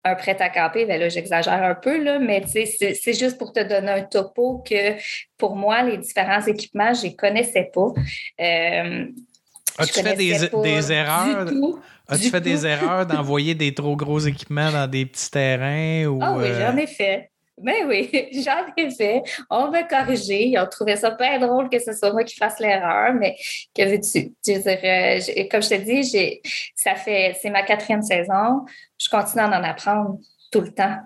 un 0.05 0.15
prêt 0.15 0.37
à 0.41 0.49
camper, 0.49 0.87
ben 0.87 1.01
là, 1.01 1.09
j'exagère 1.09 1.63
un 1.63 1.75
peu, 1.75 2.03
là, 2.03 2.19
mais 2.19 2.43
c'est 2.47 3.13
juste 3.13 3.39
pour 3.39 3.53
te 3.53 3.61
donner 3.61 3.91
un 3.91 4.03
topo 4.03 4.63
que 4.69 4.95
pour 5.37 5.57
moi, 5.57 5.83
les 5.83 5.99
différents 5.99 6.45
équipements, 6.45 6.95
je 6.95 7.01
ne 7.01 7.05
les 7.05 7.17
connaissais 7.17 7.71
pas. 7.73 7.93
Euh, 8.41 9.07
As-tu 9.79 10.03
fait 10.03 10.17
des, 10.17 10.93
erreurs? 10.93 11.47
As-tu 12.09 12.31
fait 12.31 12.41
des 12.41 12.67
erreurs 12.67 13.07
d'envoyer 13.07 13.55
des 13.55 13.75
trop 13.75 13.97
gros 13.97 14.19
équipements 14.19 14.73
dans 14.73 14.89
des 14.89 15.07
petits 15.07 15.31
terrains? 15.31 16.07
Ou, 16.07 16.19
ah 16.23 16.37
oui, 16.37 16.49
j'en 16.59 16.77
ai 16.77 16.87
fait. 16.87 17.31
Ben 17.61 17.87
oui, 17.87 18.11
j'en 18.45 18.67
ai 18.77 18.91
fait. 18.91 19.23
On 19.51 19.71
m'a 19.71 19.83
corrigé. 19.85 20.47
Ils 20.49 20.59
ont 20.59 20.67
trouvé 20.67 20.97
ça 20.97 21.11
pas 21.11 21.39
drôle 21.39 21.69
que 21.69 21.79
ce 21.79 21.93
soit 21.93 22.13
moi 22.13 22.25
qui 22.25 22.37
fasse 22.37 22.59
l'erreur, 22.61 23.15
mais 23.15 23.37
que 23.75 23.83
veux-tu? 23.85 24.35
comme 25.49 25.63
je 25.63 25.69
te 25.69 25.75
dis, 25.75 26.41
ça 26.75 26.95
fait, 26.95 27.37
c'est 27.41 27.51
ma 27.51 27.63
quatrième 27.63 28.03
saison. 28.03 28.65
Je 28.99 29.09
continue 29.09 29.43
à 29.43 29.49
en 29.49 29.65
apprendre 29.65 30.19
tout 30.51 30.61
le 30.61 30.73
temps, 30.73 30.97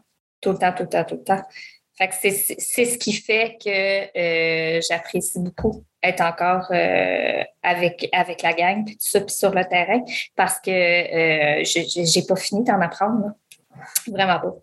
tout 0.41 0.53
le 0.53 0.59
temps, 0.59 0.73
tout 0.73 0.83
le 0.85 0.89
temps, 0.89 1.05
tout 1.05 1.17
le 1.17 1.25
temps. 1.25 1.43
Fait 1.99 2.09
que 2.09 2.15
c'est, 2.15 2.85
ce 2.85 2.99
qui 2.99 3.13
fait 3.13 3.59
que 3.63 4.79
euh, 4.79 4.81
j'apprécie 4.89 5.39
beaucoup 5.39 5.85
être 6.03 6.23
encore 6.23 6.67
euh, 6.73 7.45
avec, 7.63 8.09
avec 8.13 8.43
la 8.43 8.55
gang, 8.55 8.85
puis 8.85 8.97
tout 8.97 9.07
ça, 9.07 9.21
puis 9.21 9.35
sur 9.35 9.51
le 9.51 9.65
terrain, 9.65 10.03
parce 10.35 10.59
que 10.59 10.71
euh, 10.71 11.65
je 11.65 12.19
n'ai 12.19 12.27
pas 12.27 12.37
fini 12.37 12.65
d'en 12.65 12.81
apprendre. 12.81 13.33
Vraiment 14.09 14.41
pas. 14.41 14.55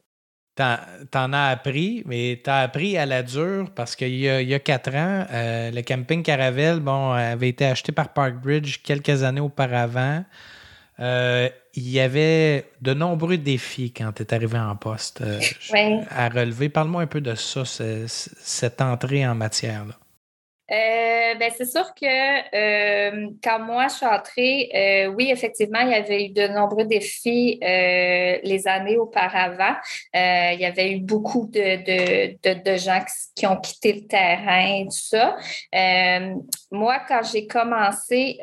T'en 0.59 1.31
as 1.31 1.47
appris, 1.51 2.03
mais 2.05 2.41
t'as 2.43 2.63
appris 2.63 2.97
à 2.97 3.05
la 3.05 3.23
dure 3.23 3.69
parce 3.73 3.95
qu'il 3.95 4.09
y, 4.09 4.25
y, 4.25 4.53
a 4.53 4.59
quatre 4.59 4.93
ans, 4.93 5.25
euh, 5.31 5.71
le 5.71 5.81
camping 5.83 6.21
Caravelle 6.21 6.81
bon, 6.81 7.11
avait 7.11 7.47
été 7.47 7.65
acheté 7.65 7.93
par 7.93 8.09
Parkbridge 8.09 8.79
quelques 8.83 9.23
années 9.23 9.39
auparavant. 9.39 10.25
Euh, 10.99 11.47
il 11.75 11.89
y 11.89 12.01
avait 12.01 12.65
de 12.81 12.93
nombreux 12.93 13.37
défis 13.37 13.93
quand 13.95 14.11
tu 14.11 14.23
es 14.23 14.33
arrivé 14.33 14.59
en 14.59 14.75
poste 14.75 15.21
euh, 15.21 15.39
à 16.09 16.27
relever. 16.27 16.67
Parle-moi 16.67 17.03
un 17.03 17.07
peu 17.07 17.21
de 17.21 17.35
ça, 17.35 17.63
cette 17.65 18.81
entrée 18.81 19.25
en 19.25 19.35
matière. 19.35 19.85
Là. 19.85 19.95
Euh, 20.71 21.35
ben, 21.35 21.51
c'est 21.55 21.65
sûr 21.65 21.93
que 21.95 22.05
euh, 22.05 23.29
quand 23.43 23.59
moi 23.59 23.87
je 23.87 23.95
suis 23.95 24.05
entrée, 24.05 24.69
euh, 24.73 25.07
oui, 25.07 25.29
effectivement, 25.31 25.79
il 25.79 25.89
y 25.89 25.95
avait 25.95 26.25
eu 26.25 26.29
de 26.29 26.47
nombreux 26.47 26.85
défis 26.85 27.59
les 27.61 28.63
années 28.67 28.97
auparavant. 28.97 29.75
il 30.13 30.59
y 30.59 30.65
avait 30.65 30.91
eu 30.91 30.99
beaucoup 30.99 31.47
de, 31.47 32.35
de, 32.63 32.77
gens 32.77 33.03
qui, 33.35 33.47
ont 33.47 33.57
quitté 33.57 33.93
le 33.93 34.07
terrain, 34.07 34.83
tout 34.85 34.91
ça. 34.91 35.37
moi, 36.71 36.99
quand 37.07 37.21
j'ai 37.31 37.47
commencé, 37.47 38.39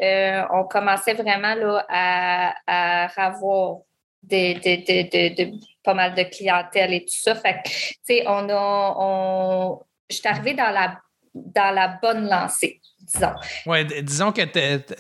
on 0.53 0.65
commençait 0.65 1.15
vraiment 1.15 1.55
là, 1.55 1.85
à, 1.89 2.55
à 2.67 3.27
avoir 3.27 3.79
de, 4.23 5.83
pas 5.83 5.95
mal 5.95 6.15
de 6.15 6.23
clientèle 6.25 6.93
et 6.93 7.01
tout 7.05 7.15
ça. 7.15 7.35
Fait 7.35 7.61
tu 7.65 7.95
sais, 8.03 8.25
on 8.27 8.49
a, 8.49 8.95
on, 8.99 9.81
je 10.11 10.17
suis 10.17 10.29
arrivée 10.29 10.55
dans 10.55 10.71
la 10.71 10.99
dans 11.45 11.75
la 11.75 11.99
bonne 12.01 12.29
lancée, 12.29 12.81
disons. 13.01 13.35
Oui, 13.67 13.85
disons 14.03 14.33
que 14.33 14.45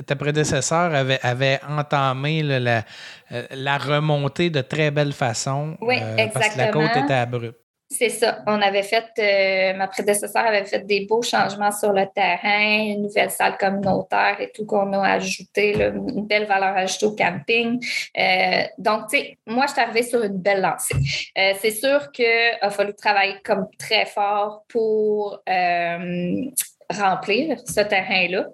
ta 0.03 0.17
prédécesseur 0.17 0.95
avait, 0.95 1.21
avait 1.23 1.61
entamé 1.69 2.43
la, 2.43 2.85
euh, 3.33 3.47
la, 3.51 3.79
remontée 3.79 4.51
de 4.51 4.61
très 4.61 4.91
belle 4.91 5.13
façon. 5.13 5.77
Oui, 5.81 5.97
exactement. 5.97 6.21
Euh, 6.21 6.29
parce 6.33 6.49
que 6.49 6.59
la 6.59 6.69
côte 6.69 7.05
était 7.05 7.15
abrupte. 7.15 7.66
C'est 7.89 8.09
ça. 8.09 8.43
On 8.49 8.61
avait 8.61 8.83
fait, 8.83 9.05
euh, 9.21 9.77
ma 9.77 9.87
prédécesseur 9.87 10.45
avait 10.45 10.65
fait 10.65 10.81
des 10.81 11.07
beaux 11.07 11.23
changements 11.23 11.71
sur 11.71 11.93
le 11.93 12.05
terrain, 12.13 12.83
une 12.83 13.03
nouvelle 13.03 13.31
salle 13.31 13.57
communautaire 13.57 14.41
et 14.41 14.51
tout 14.51 14.67
qu'on 14.67 14.93
a 14.93 15.09
ajouté, 15.09 15.75
une 15.77 16.27
belle 16.27 16.47
valeur 16.47 16.77
ajoutée 16.77 17.07
au 17.07 17.15
camping. 17.15 17.81
Euh, 18.19 18.63
donc, 18.79 19.09
tu 19.09 19.19
sais, 19.19 19.39
moi, 19.47 19.67
je 19.67 19.73
suis 19.73 19.81
arrivée 19.81 20.03
sur 20.03 20.21
une 20.25 20.37
belle 20.37 20.63
lancée. 20.63 20.97
Euh, 21.39 21.53
c'est 21.61 21.71
sûr 21.71 22.11
qu'il 22.11 22.27
a 22.61 22.71
fallu 22.71 22.93
travailler 22.93 23.37
comme 23.45 23.69
très 23.79 24.05
fort 24.05 24.65
pour 24.69 25.41
remplir 26.91 27.59
ce 27.67 27.81
terrain-là, 27.83 28.49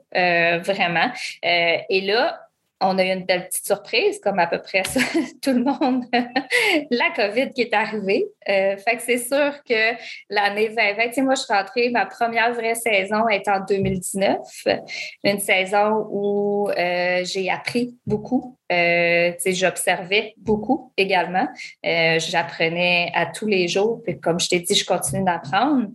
vraiment. 0.63 1.11
et 1.43 2.01
là, 2.03 2.39
on 2.83 2.99
a 2.99 3.05
eu 3.05 3.11
une 3.11 3.25
belle 3.25 3.47
petite 3.49 3.65
surprise, 3.65 4.21
comme 4.21 4.39
à 4.39 4.47
peu 4.47 4.61
près 4.61 4.83
tout 5.43 5.53
le 5.53 5.65
monde, 5.65 6.05
la 6.91 7.11
COVID 7.15 7.51
qui 7.51 7.63
est 7.63 7.75
arrivée. 7.75 8.27
Euh, 8.49 8.77
fait 8.77 8.97
que 8.97 9.03
c'est 9.03 9.19
sûr 9.19 9.63
que 9.65 9.95
l'année 10.29 10.69
2020, 10.69 11.23
moi, 11.23 11.35
je 11.35 11.43
suis 11.43 11.53
rentrée, 11.53 11.91
ma 11.91 12.07
première 12.07 12.53
vraie 12.55 12.75
saison 12.75 13.29
est 13.29 13.49
en 13.49 13.61
2019, 13.61 14.39
une 15.25 15.39
saison 15.39 16.07
où 16.11 16.69
euh, 16.71 17.25
j'ai 17.25 17.51
appris 17.51 17.97
beaucoup. 18.05 18.59
Euh, 18.73 19.33
j'observais 19.45 20.33
beaucoup 20.39 20.93
également. 20.97 21.47
J'apprenais 21.85 23.13
à 23.15 23.27
tous 23.27 23.47
les 23.47 23.69
jours. 23.69 24.01
Puis 24.03 24.19
comme 24.19 24.41
je 24.41 24.49
t'ai 24.49 24.61
dit, 24.61 24.75
je 24.75 24.87
continue 24.87 25.25
d'apprendre. 25.25 25.89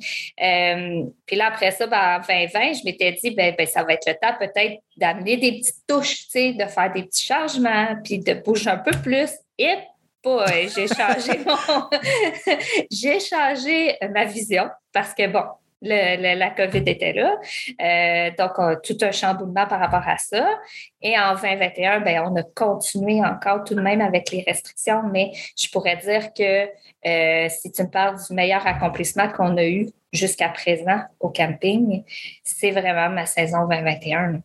puis 1.25 1.35
là, 1.35 1.47
après 1.47 1.71
ça, 1.71 1.87
ben, 1.87 2.19
en 2.19 2.27
2020, 2.27 2.73
je 2.73 2.85
m'étais 2.85 3.11
dit, 3.13 3.31
ben, 3.31 3.55
ben, 3.57 3.65
ça 3.65 3.83
va 3.83 3.93
être 3.93 4.07
le 4.07 4.13
temps 4.13 4.35
peut-être 4.39 4.75
d'amener 4.97 5.37
des 5.37 5.59
petites 5.59 5.85
touches, 5.87 6.27
de 6.33 6.65
faire 6.65 6.91
des 6.93 7.03
petits 7.03 7.25
changements, 7.25 7.95
puis 8.03 8.19
de 8.19 8.33
bouger 8.33 8.69
un 8.69 8.77
peu 8.77 8.91
plus. 9.01 9.29
Et 9.57 9.75
boy, 10.23 10.69
j'ai 10.75 10.87
changé 10.87 11.39
mon... 11.45 11.89
j'ai 12.91 13.19
changé 13.19 13.95
ma 14.13 14.25
vision 14.25 14.69
parce 14.91 15.13
que 15.13 15.27
bon, 15.27 15.43
la 15.81 16.49
COVID 16.51 16.83
était 16.85 17.13
là. 17.13 17.35
Euh, 17.81 18.31
donc, 18.37 18.81
tout 18.83 18.97
un 19.01 19.11
chamboulement 19.11 19.67
par 19.67 19.79
rapport 19.79 20.07
à 20.07 20.17
ça. 20.17 20.59
Et 21.01 21.17
en 21.17 21.35
2021, 21.35 22.01
ben, 22.01 22.23
on 22.25 22.35
a 22.35 22.43
continué 22.43 23.23
encore 23.23 23.63
tout 23.63 23.75
de 23.75 23.81
même 23.81 24.01
avec 24.01 24.31
les 24.31 24.43
restrictions, 24.45 25.03
mais 25.11 25.31
je 25.57 25.69
pourrais 25.69 25.97
dire 25.97 26.33
que 26.33 26.67
euh, 27.05 27.49
si 27.49 27.71
tu 27.71 27.83
me 27.83 27.89
parles 27.89 28.17
du 28.17 28.33
meilleur 28.33 28.65
accomplissement 28.65 29.29
qu'on 29.29 29.55
a 29.57 29.65
eu 29.65 29.87
jusqu'à 30.11 30.49
présent 30.49 31.01
au 31.19 31.29
camping, 31.29 32.03
c'est 32.43 32.71
vraiment 32.71 33.09
ma 33.09 33.25
saison 33.25 33.67
2021. 33.67 34.41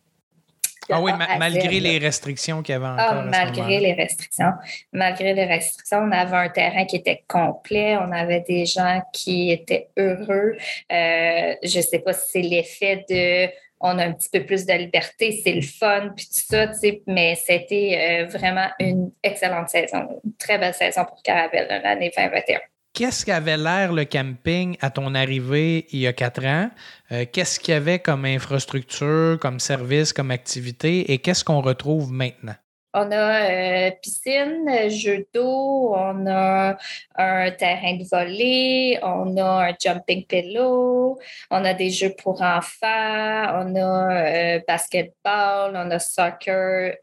Ah 0.89 1.01
oui, 1.01 1.11
malgré 1.39 1.79
les 1.79 1.97
restrictions 1.97 2.61
qu'il 2.61 2.73
y 2.73 2.75
avait 2.75 2.85
ah, 2.85 3.11
encore. 3.11 3.23
malgré 3.25 3.79
les 3.79 3.93
restrictions. 3.93 4.51
Malgré 4.91 5.33
les 5.33 5.45
restrictions, 5.45 5.99
on 5.99 6.11
avait 6.11 6.37
un 6.37 6.49
terrain 6.49 6.85
qui 6.85 6.97
était 6.97 7.23
complet, 7.27 7.97
on 7.97 8.11
avait 8.11 8.41
des 8.41 8.65
gens 8.65 9.01
qui 9.11 9.51
étaient 9.51 9.89
heureux. 9.97 10.55
Euh, 10.91 11.55
je 11.63 11.77
ne 11.77 11.83
sais 11.83 11.99
pas 11.99 12.13
si 12.13 12.31
c'est 12.31 12.41
l'effet 12.41 13.05
de 13.09 13.49
on 13.85 13.99
a 13.99 14.05
un 14.05 14.13
petit 14.13 14.29
peu 14.29 14.45
plus 14.45 14.65
de 14.65 14.73
liberté, 14.73 15.41
c'est 15.43 15.51
le 15.51 15.61
fun, 15.61 16.13
puis 16.15 16.25
tout 16.25 16.31
ça, 16.31 16.71
mais 17.05 17.35
c'était 17.35 18.23
euh, 18.23 18.25
vraiment 18.27 18.67
une 18.79 19.11
excellente 19.21 19.67
saison, 19.67 20.21
une 20.23 20.35
très 20.37 20.57
belle 20.57 20.73
saison 20.73 21.03
pour 21.03 21.21
Caravelle 21.21 21.67
l'année 21.83 22.09
2021 22.15 22.59
qu'est-ce 22.93 23.25
qu'avait 23.25 23.57
l'air 23.57 23.91
le 23.91 24.05
camping 24.05 24.77
à 24.79 24.89
ton 24.89 25.15
arrivée 25.15 25.87
il 25.91 25.99
y 25.99 26.07
a 26.07 26.13
quatre 26.13 26.45
ans? 26.45 26.69
Euh, 27.11 27.25
qu'est-ce 27.31 27.59
qu'il 27.59 27.73
y 27.73 27.77
avait 27.77 27.99
comme 27.99 28.25
infrastructure, 28.25 29.37
comme 29.39 29.59
service, 29.59 30.13
comme 30.13 30.31
activité? 30.31 31.11
Et 31.11 31.17
qu'est-ce 31.17 31.43
qu'on 31.43 31.61
retrouve 31.61 32.11
maintenant? 32.11 32.55
On 32.95 33.11
a 33.11 33.87
euh, 33.87 33.91
piscine, 34.03 34.69
jeu 34.89 35.25
d'eau, 35.33 35.95
on 35.95 36.27
a 36.27 36.77
un 37.15 37.51
terrain 37.51 37.95
de 37.95 38.03
volée, 38.03 38.99
on 39.01 39.35
a 39.37 39.69
un 39.69 39.73
jumping 39.83 40.27
pillow, 40.27 41.17
on 41.49 41.65
a 41.65 41.73
des 41.73 41.89
jeux 41.89 42.13
pour 42.15 42.43
enfants, 42.43 43.65
on 43.65 43.75
a 43.75 44.57
euh, 44.57 44.59
basketball, 44.67 45.73
on 45.75 45.89
a 45.89 45.97
soccer, 45.97 46.93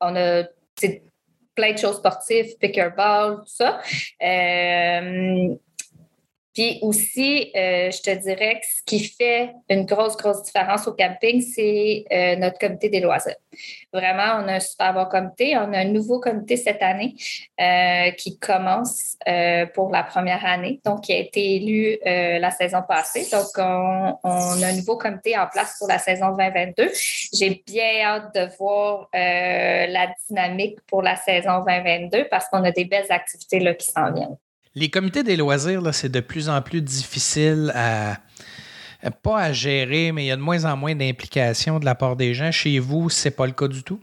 on 0.00 0.16
a 0.16 0.44
plein 1.58 1.72
de 1.72 1.78
choses 1.78 1.96
sportives, 1.96 2.56
pickleball, 2.60 3.38
tout 3.38 3.42
ça. 3.46 3.80
Euh, 4.22 5.56
puis 6.58 6.80
aussi, 6.82 7.52
euh, 7.54 7.88
je 7.92 8.02
te 8.02 8.10
dirais 8.10 8.56
que 8.56 8.66
ce 8.66 8.82
qui 8.84 9.04
fait 9.04 9.52
une 9.70 9.84
grosse, 9.84 10.16
grosse 10.16 10.42
différence 10.42 10.88
au 10.88 10.92
camping, 10.92 11.40
c'est 11.40 12.04
euh, 12.10 12.34
notre 12.34 12.58
comité 12.58 12.88
des 12.88 12.98
loisirs. 12.98 13.36
Vraiment, 13.92 14.42
on 14.42 14.48
a 14.48 14.54
un 14.54 14.60
super 14.60 14.92
bon 14.92 15.04
comité. 15.04 15.56
On 15.56 15.72
a 15.72 15.78
un 15.78 15.84
nouveau 15.84 16.18
comité 16.18 16.56
cette 16.56 16.82
année 16.82 17.14
euh, 17.60 18.10
qui 18.10 18.40
commence 18.40 19.16
pour 19.74 19.92
la 19.92 20.02
première 20.02 20.44
année, 20.44 20.80
donc 20.84 21.02
qui 21.02 21.12
a 21.12 21.18
été 21.18 21.56
élu 21.56 21.98
la 22.04 22.50
saison 22.50 22.82
passée. 22.86 23.28
Donc, 23.30 23.46
on, 23.56 24.18
on, 24.24 24.62
a 24.62 24.66
un 24.66 24.72
nouveau 24.72 24.96
comité 24.96 25.38
en 25.38 25.46
place 25.46 25.76
pour 25.78 25.86
la 25.86 25.98
saison 25.98 26.30
2022. 26.30 26.90
J'ai 27.34 27.62
bien 27.66 28.00
hâte 28.02 28.34
de 28.34 28.48
voir 28.58 29.08
la 29.12 30.08
dynamique 30.28 30.78
pour 30.88 31.02
la 31.02 31.14
saison 31.14 31.64
2022 31.64 32.26
parce 32.28 32.48
qu'on 32.48 32.64
a 32.64 32.72
des 32.72 32.84
belles 32.84 33.10
activités 33.10 33.60
là, 33.60 33.74
qui 33.74 33.86
s'en 33.86 34.12
viennent. 34.12 34.36
Les 34.74 34.90
comités 34.90 35.22
des 35.22 35.36
loisirs, 35.36 35.82
c'est 35.92 36.08
de 36.08 36.20
plus 36.20 36.48
en 36.48 36.60
plus 36.62 36.82
difficile 36.82 37.72
à, 37.74 38.18
gérer, 39.52 40.12
mais 40.12 40.24
il 40.24 40.26
y 40.26 40.30
a 40.30 40.36
de 40.36 40.42
moins 40.42 40.64
en 40.64 40.76
moins 40.76 40.94
d'implication 40.94 41.78
de 41.78 41.84
la 41.84 41.94
part 41.94 42.16
des 42.16 42.34
gens. 42.34 42.50
Chez 42.52 42.78
vous, 42.78 43.10
c'est 43.10 43.30
pas 43.30 43.46
le 43.46 43.52
cas 43.52 43.68
du 43.68 43.82
tout? 43.82 44.00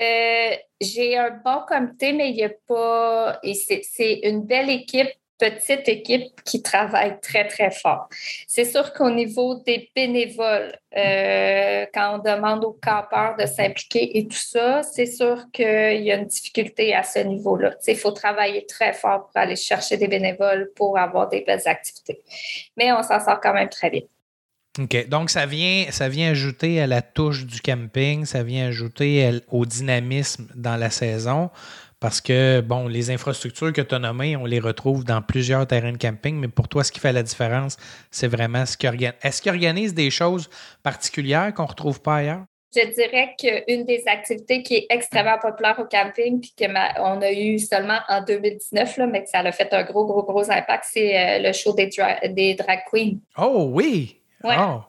Euh, 0.00 0.50
j'ai 0.80 1.16
un 1.16 1.30
bon 1.44 1.60
comité, 1.66 2.12
mais 2.12 2.30
il 2.30 2.36
n'y 2.36 2.44
a 2.44 2.50
pas. 2.66 3.40
c'est 3.42 4.20
une 4.22 4.44
belle 4.44 4.70
équipe 4.70 5.08
petite 5.38 5.88
équipe 5.88 6.42
qui 6.44 6.62
travaille 6.62 7.18
très, 7.20 7.46
très 7.46 7.70
fort. 7.70 8.08
C'est 8.46 8.64
sûr 8.64 8.92
qu'au 8.92 9.10
niveau 9.10 9.60
des 9.66 9.90
bénévoles, 9.94 10.72
euh, 10.96 11.84
quand 11.92 12.18
on 12.18 12.18
demande 12.18 12.64
aux 12.64 12.78
campeurs 12.82 13.36
de 13.36 13.46
s'impliquer 13.46 14.18
et 14.18 14.26
tout 14.26 14.36
ça, 14.36 14.82
c'est 14.82 15.06
sûr 15.06 15.44
qu'il 15.52 16.02
y 16.02 16.12
a 16.12 16.16
une 16.16 16.26
difficulté 16.26 16.94
à 16.94 17.02
ce 17.02 17.18
niveau-là. 17.18 17.74
Il 17.86 17.96
faut 17.96 18.12
travailler 18.12 18.64
très 18.66 18.92
fort 18.92 19.26
pour 19.26 19.36
aller 19.36 19.56
chercher 19.56 19.96
des 19.96 20.08
bénévoles 20.08 20.70
pour 20.74 20.98
avoir 20.98 21.28
des 21.28 21.42
belles 21.42 21.66
activités. 21.66 22.22
Mais 22.76 22.92
on 22.92 23.02
s'en 23.02 23.20
sort 23.20 23.40
quand 23.40 23.54
même 23.54 23.68
très 23.68 23.90
vite. 23.90 24.08
OK. 24.78 25.08
Donc, 25.08 25.30
ça 25.30 25.46
vient, 25.46 25.86
ça 25.90 26.08
vient 26.08 26.30
ajouter 26.30 26.80
à 26.80 26.86
la 26.86 27.00
touche 27.02 27.46
du 27.46 27.60
camping, 27.60 28.24
ça 28.26 28.42
vient 28.42 28.68
ajouter 28.68 29.40
au 29.50 29.64
dynamisme 29.64 30.48
dans 30.54 30.76
la 30.76 30.90
saison. 30.90 31.50
Parce 31.98 32.20
que, 32.20 32.60
bon, 32.60 32.88
les 32.88 33.10
infrastructures 33.10 33.72
que 33.72 33.80
tu 33.80 33.94
as 33.94 33.98
nommées, 33.98 34.36
on 34.36 34.44
les 34.44 34.60
retrouve 34.60 35.04
dans 35.04 35.22
plusieurs 35.22 35.66
terrains 35.66 35.92
de 35.92 35.98
camping, 35.98 36.36
mais 36.36 36.48
pour 36.48 36.68
toi, 36.68 36.84
ce 36.84 36.92
qui 36.92 37.00
fait 37.00 37.12
la 37.12 37.22
différence, 37.22 37.78
c'est 38.10 38.28
vraiment 38.28 38.66
ce 38.66 38.76
qui 38.76 38.86
organise. 38.86 39.14
Est-ce 39.22 39.40
qu'ils 39.40 39.52
organisent 39.52 39.94
des 39.94 40.10
choses 40.10 40.50
particulières 40.82 41.54
qu'on 41.54 41.62
ne 41.62 41.68
retrouve 41.68 42.02
pas 42.02 42.16
ailleurs? 42.16 42.44
Je 42.74 42.86
dirais 42.92 43.34
qu'une 43.38 43.86
des 43.86 44.02
activités 44.06 44.62
qui 44.62 44.74
est 44.74 44.86
extrêmement 44.90 45.38
populaire 45.38 45.78
au 45.78 45.84
camping, 45.84 46.40
puis 46.40 46.54
qu'on 46.58 47.22
a 47.22 47.32
eu 47.32 47.58
seulement 47.58 48.00
en 48.08 48.22
2019, 48.22 48.98
là, 48.98 49.06
mais 49.06 49.24
que 49.24 49.30
ça 49.30 49.38
a 49.38 49.52
fait 49.52 49.72
un 49.72 49.84
gros, 49.84 50.04
gros, 50.04 50.22
gros 50.22 50.50
impact, 50.50 50.84
c'est 50.86 51.18
euh, 51.18 51.38
le 51.38 51.52
show 51.54 51.72
des, 51.72 51.88
des 52.28 52.54
drag 52.54 52.80
queens. 52.92 53.14
Oh 53.38 53.70
oui! 53.72 54.20
Ouais. 54.44 54.56
Oh. 54.58 54.82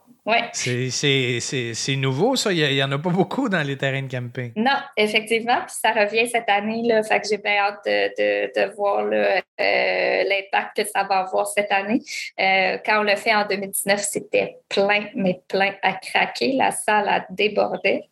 C'est 0.54 1.96
nouveau, 1.96 2.36
ça. 2.36 2.52
Il 2.52 2.74
n'y 2.74 2.84
en 2.84 2.92
a 2.92 3.00
pas 3.00 3.10
beaucoup 3.10 3.48
dans 3.50 3.66
les 3.66 3.78
terrains 3.78 4.02
de 4.02 4.12
camping. 4.12 4.52
Non, 4.56 4.78
effectivement. 4.98 5.60
Puis 5.66 5.76
ça 5.82 5.92
revient 5.92 6.28
cette 6.30 6.50
année. 6.50 6.82
Là, 6.84 7.04
fait 7.04 7.22
que 7.22 7.28
j'ai 7.30 7.38
bien 7.38 7.58
hâte 7.58 7.86
de, 7.86 8.52
de, 8.54 8.76
voir 8.76 9.06
euh, 9.06 9.42
l'impact 9.58 10.78
que 10.78 10.84
ça 10.84 11.04
va 11.04 11.20
avoir 11.20 11.48
cette 11.48 11.72
année. 11.72 12.02
Euh, 12.40 12.78
quand 12.86 13.00
on 13.00 13.04
l'a 13.04 13.16
fait 13.16 13.34
en 13.34 13.48
2019, 13.48 14.02
c'était 14.02 14.58
plein, 14.70 15.08
mais 15.16 15.42
plein 15.48 15.74
à 15.82 15.94
craquer. 15.94 16.54
La 16.54 16.72
salle 16.72 17.08
a 17.08 17.26
débordé. 17.30 18.04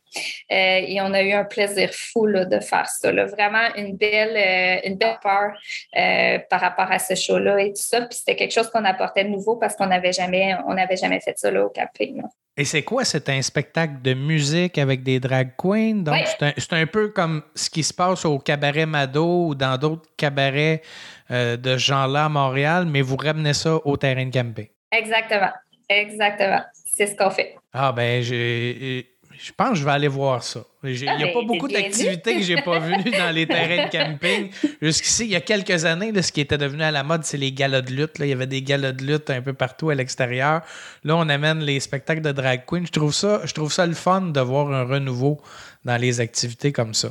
Et 0.50 1.00
on 1.02 1.14
a 1.14 1.22
eu 1.22 1.32
un 1.34 1.46
plaisir 1.46 1.90
fou 1.94 2.28
de 2.28 2.60
faire 2.60 2.88
ça. 2.88 3.12
Vraiment 3.12 3.74
une 3.76 3.96
belle, 3.96 4.82
une 4.84 4.96
belle 4.96 5.20
peur 5.22 5.52
par 6.50 6.62
rapport 6.62 6.92
à 6.92 7.00
ce 7.00 7.16
show-là 7.16 7.60
et 7.62 7.70
tout 7.70 7.82
ça. 7.82 8.02
Puis 8.02 8.20
c'était 8.20 8.36
quelque 8.36 8.54
chose 8.54 8.70
qu'on 8.70 8.86
apportait 8.86 9.24
de 9.24 9.30
nouveau 9.30 9.56
parce 9.56 9.76
qu'on 9.76 9.88
n'avait 9.88 10.14
jamais, 10.14 10.56
on 10.68 10.76
jamais 10.96 11.20
fait 11.20 11.38
ça 11.38 11.52
là, 11.52 11.66
au 11.66 11.70
camping. 11.70 12.22
Et 12.58 12.64
c'est 12.64 12.84
quoi? 12.84 13.04
C'est 13.04 13.28
un 13.28 13.42
spectacle 13.42 14.02
de 14.02 14.14
musique 14.14 14.78
avec 14.78 15.04
des 15.04 15.20
drag 15.20 15.52
queens? 15.58 16.04
Donc, 16.04 16.16
c'est 16.58 16.74
un, 16.74 16.86
peu 16.86 17.10
comme 17.10 17.44
ce 17.54 17.70
qui 17.70 17.84
se 17.84 17.94
passe 17.94 18.24
au 18.24 18.40
cabaret 18.40 18.86
Mado 18.86 19.48
ou 19.48 19.56
dans 19.56 19.78
d'autres 19.78 20.10
cabarets 20.16 20.82
euh, 21.32 21.58
de 21.58 21.72
ce 21.78 21.84
genre-là 21.86 22.26
à 22.26 22.30
Montréal, 22.30 22.86
mais 22.86 23.02
vous 23.02 23.18
ramenez 23.18 23.54
ça 23.54 23.76
au 23.84 23.98
terrain 23.98 24.26
de 24.26 24.32
camping. 24.32 24.68
Exactement. 24.92 25.52
Exactement. 25.90 26.62
C'est 26.74 27.08
ce 27.08 27.16
qu'on 27.16 27.30
fait. 27.30 27.58
Ah, 27.74 27.92
ben, 27.92 28.24
j'ai 28.24 29.15
je 29.38 29.52
pense 29.52 29.72
que 29.72 29.76
je 29.76 29.86
vais 29.86 29.92
aller 29.92 30.08
voir 30.08 30.44
ça. 30.44 30.64
Il 30.84 31.00
n'y 31.00 31.08
a 31.08 31.14
ah, 31.14 31.34
pas 31.34 31.42
ben, 31.42 31.48
beaucoup 31.48 31.68
d'activités 31.68 32.36
que 32.36 32.44
je 32.44 32.54
n'ai 32.54 32.62
pas 32.62 32.80
vues 32.80 33.12
dans 33.12 33.34
les 33.34 33.48
terrains 33.48 33.86
de 33.86 33.92
camping. 33.92 34.52
Jusqu'ici, 34.82 35.26
il 35.26 35.32
y 35.32 35.36
a 35.36 35.42
quelques 35.42 35.86
années, 35.86 36.12
ce 36.22 36.32
qui 36.32 36.42
était 36.42 36.58
devenu 36.58 36.84
à 36.84 36.92
la 36.92 37.04
mode, 37.04 37.24
c'est 37.24 37.38
les 37.38 37.52
galas 37.52 37.82
de 37.82 37.92
lutte. 37.92 38.18
Il 38.20 38.28
y 38.28 38.34
avait 38.34 38.48
des 38.48 38.62
galas 38.62 38.92
de 38.92 39.04
lutte 39.04 39.30
un 39.30 39.42
peu 39.42 39.54
partout 39.54 39.90
à 39.90 39.96
l'extérieur. 39.96 40.62
Là, 41.04 41.16
on 41.16 41.28
amène 41.30 41.60
les 41.60 41.80
spectacles 41.80 42.22
de 42.22 42.32
drag 42.32 42.66
queen. 42.68 42.86
Je 42.86 42.92
trouve 42.92 43.14
ça, 43.14 43.42
je 43.46 43.54
trouve 43.54 43.72
ça 43.72 43.86
le 43.86 43.94
fun 43.94 44.22
de 44.22 44.40
voir 44.42 44.72
un 44.72 44.84
renouveau 44.84 45.42
dans 45.84 45.98
les 45.98 46.20
activités 46.20 46.72
comme 46.72 46.94
ça. 46.94 47.10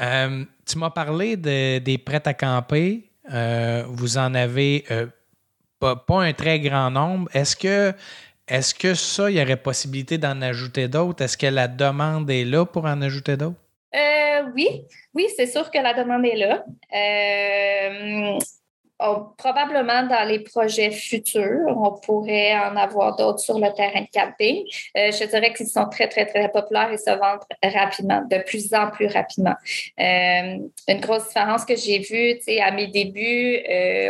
Euh, 0.00 0.44
tu 0.66 0.78
m'as 0.78 0.90
parlé 0.90 1.36
des 1.36 1.98
prêts 1.98 2.22
à 2.24 2.34
camper. 2.34 3.12
Euh, 3.32 3.84
vous 3.88 4.18
en 4.18 4.34
avez 4.34 4.84
euh, 4.90 5.06
pas, 5.78 5.96
pas, 5.96 6.22
un 6.22 6.32
très 6.32 6.60
grand 6.60 6.90
nombre. 6.90 7.28
Est-ce 7.34 7.56
que 7.56 7.94
est-ce 8.48 8.74
que 8.74 8.94
ça, 8.94 9.30
il 9.30 9.36
y 9.36 9.42
aurait 9.42 9.56
possibilité 9.56 10.18
d'en 10.18 10.40
ajouter 10.42 10.88
d'autres? 10.88 11.22
Est-ce 11.24 11.36
que 11.36 11.46
la 11.46 11.68
demande 11.68 12.28
est 12.30 12.44
là 12.44 12.66
pour 12.66 12.84
en 12.84 13.00
ajouter 13.00 13.36
d'autres? 13.36 13.56
Euh, 13.94 14.42
oui, 14.54 14.84
oui, 15.14 15.26
c'est 15.36 15.46
sûr 15.46 15.70
que 15.70 15.78
la 15.78 15.94
demande 15.94 16.24
est 16.26 16.36
là. 16.36 16.64
Euh, 16.94 18.38
probablement 19.36 20.04
dans 20.04 20.26
les 20.28 20.38
projets 20.40 20.92
futurs, 20.92 21.66
on 21.66 21.98
pourrait 22.00 22.54
en 22.54 22.76
avoir 22.76 23.16
d'autres 23.16 23.40
sur 23.40 23.58
le 23.58 23.72
terrain 23.74 24.02
de 24.02 24.08
camping. 24.12 24.64
Euh, 24.96 25.10
je 25.10 25.24
dirais 25.24 25.52
qu'ils 25.52 25.66
sont 25.66 25.88
très, 25.88 26.08
très, 26.08 26.24
très 26.24 26.48
populaires 26.50 26.90
et 26.92 26.98
se 26.98 27.10
vendent 27.10 27.40
rapidement, 27.62 28.22
de 28.30 28.38
plus 28.44 28.72
en 28.74 28.90
plus 28.90 29.08
rapidement. 29.08 29.54
une 29.98 31.00
grosse 31.00 31.28
différence 31.28 31.64
que 31.64 31.74
j'ai 31.76 31.98
vue 31.98 32.38
à 32.60 32.70
mes 32.70 32.86
débuts 32.86 33.58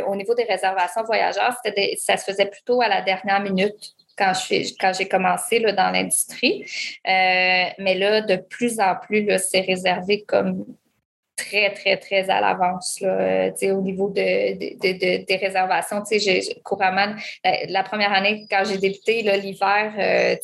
au 0.06 0.14
niveau 0.14 0.34
des 0.34 0.44
réservations 0.44 1.02
voyageurs, 1.04 1.54
c'était 1.64 1.94
ça 1.98 2.16
se 2.16 2.24
faisait 2.24 2.46
plutôt 2.46 2.82
à 2.82 2.88
la 2.88 3.02
dernière 3.02 3.40
minute 3.40 3.94
quand 4.16 4.32
quand 4.80 4.92
j'ai 4.92 5.08
commencé 5.08 5.58
là, 5.58 5.72
dans 5.72 5.90
l'industrie. 5.90 6.64
Euh, 7.06 7.64
mais 7.78 7.94
là, 7.94 8.20
de 8.20 8.36
plus 8.36 8.80
en 8.80 8.96
plus, 8.96 9.28
c'est 9.38 9.60
réservé 9.60 10.22
comme 10.22 10.64
très, 11.36 11.72
très, 11.72 11.96
très 11.96 12.30
à 12.30 12.40
l'avance 12.40 12.98
euh, 13.02 13.50
au 13.62 13.80
niveau 13.80 14.08
de, 14.10 15.24
des 15.24 15.36
réservations. 15.36 16.02
Couramment, 16.62 17.14
la, 17.68 17.82
première 17.82 18.12
année, 18.12 18.46
quand 18.50 18.62
j'ai 18.64 18.78
débuté 18.78 19.22
l'hiver, 19.38 19.92
euh, 19.98 20.36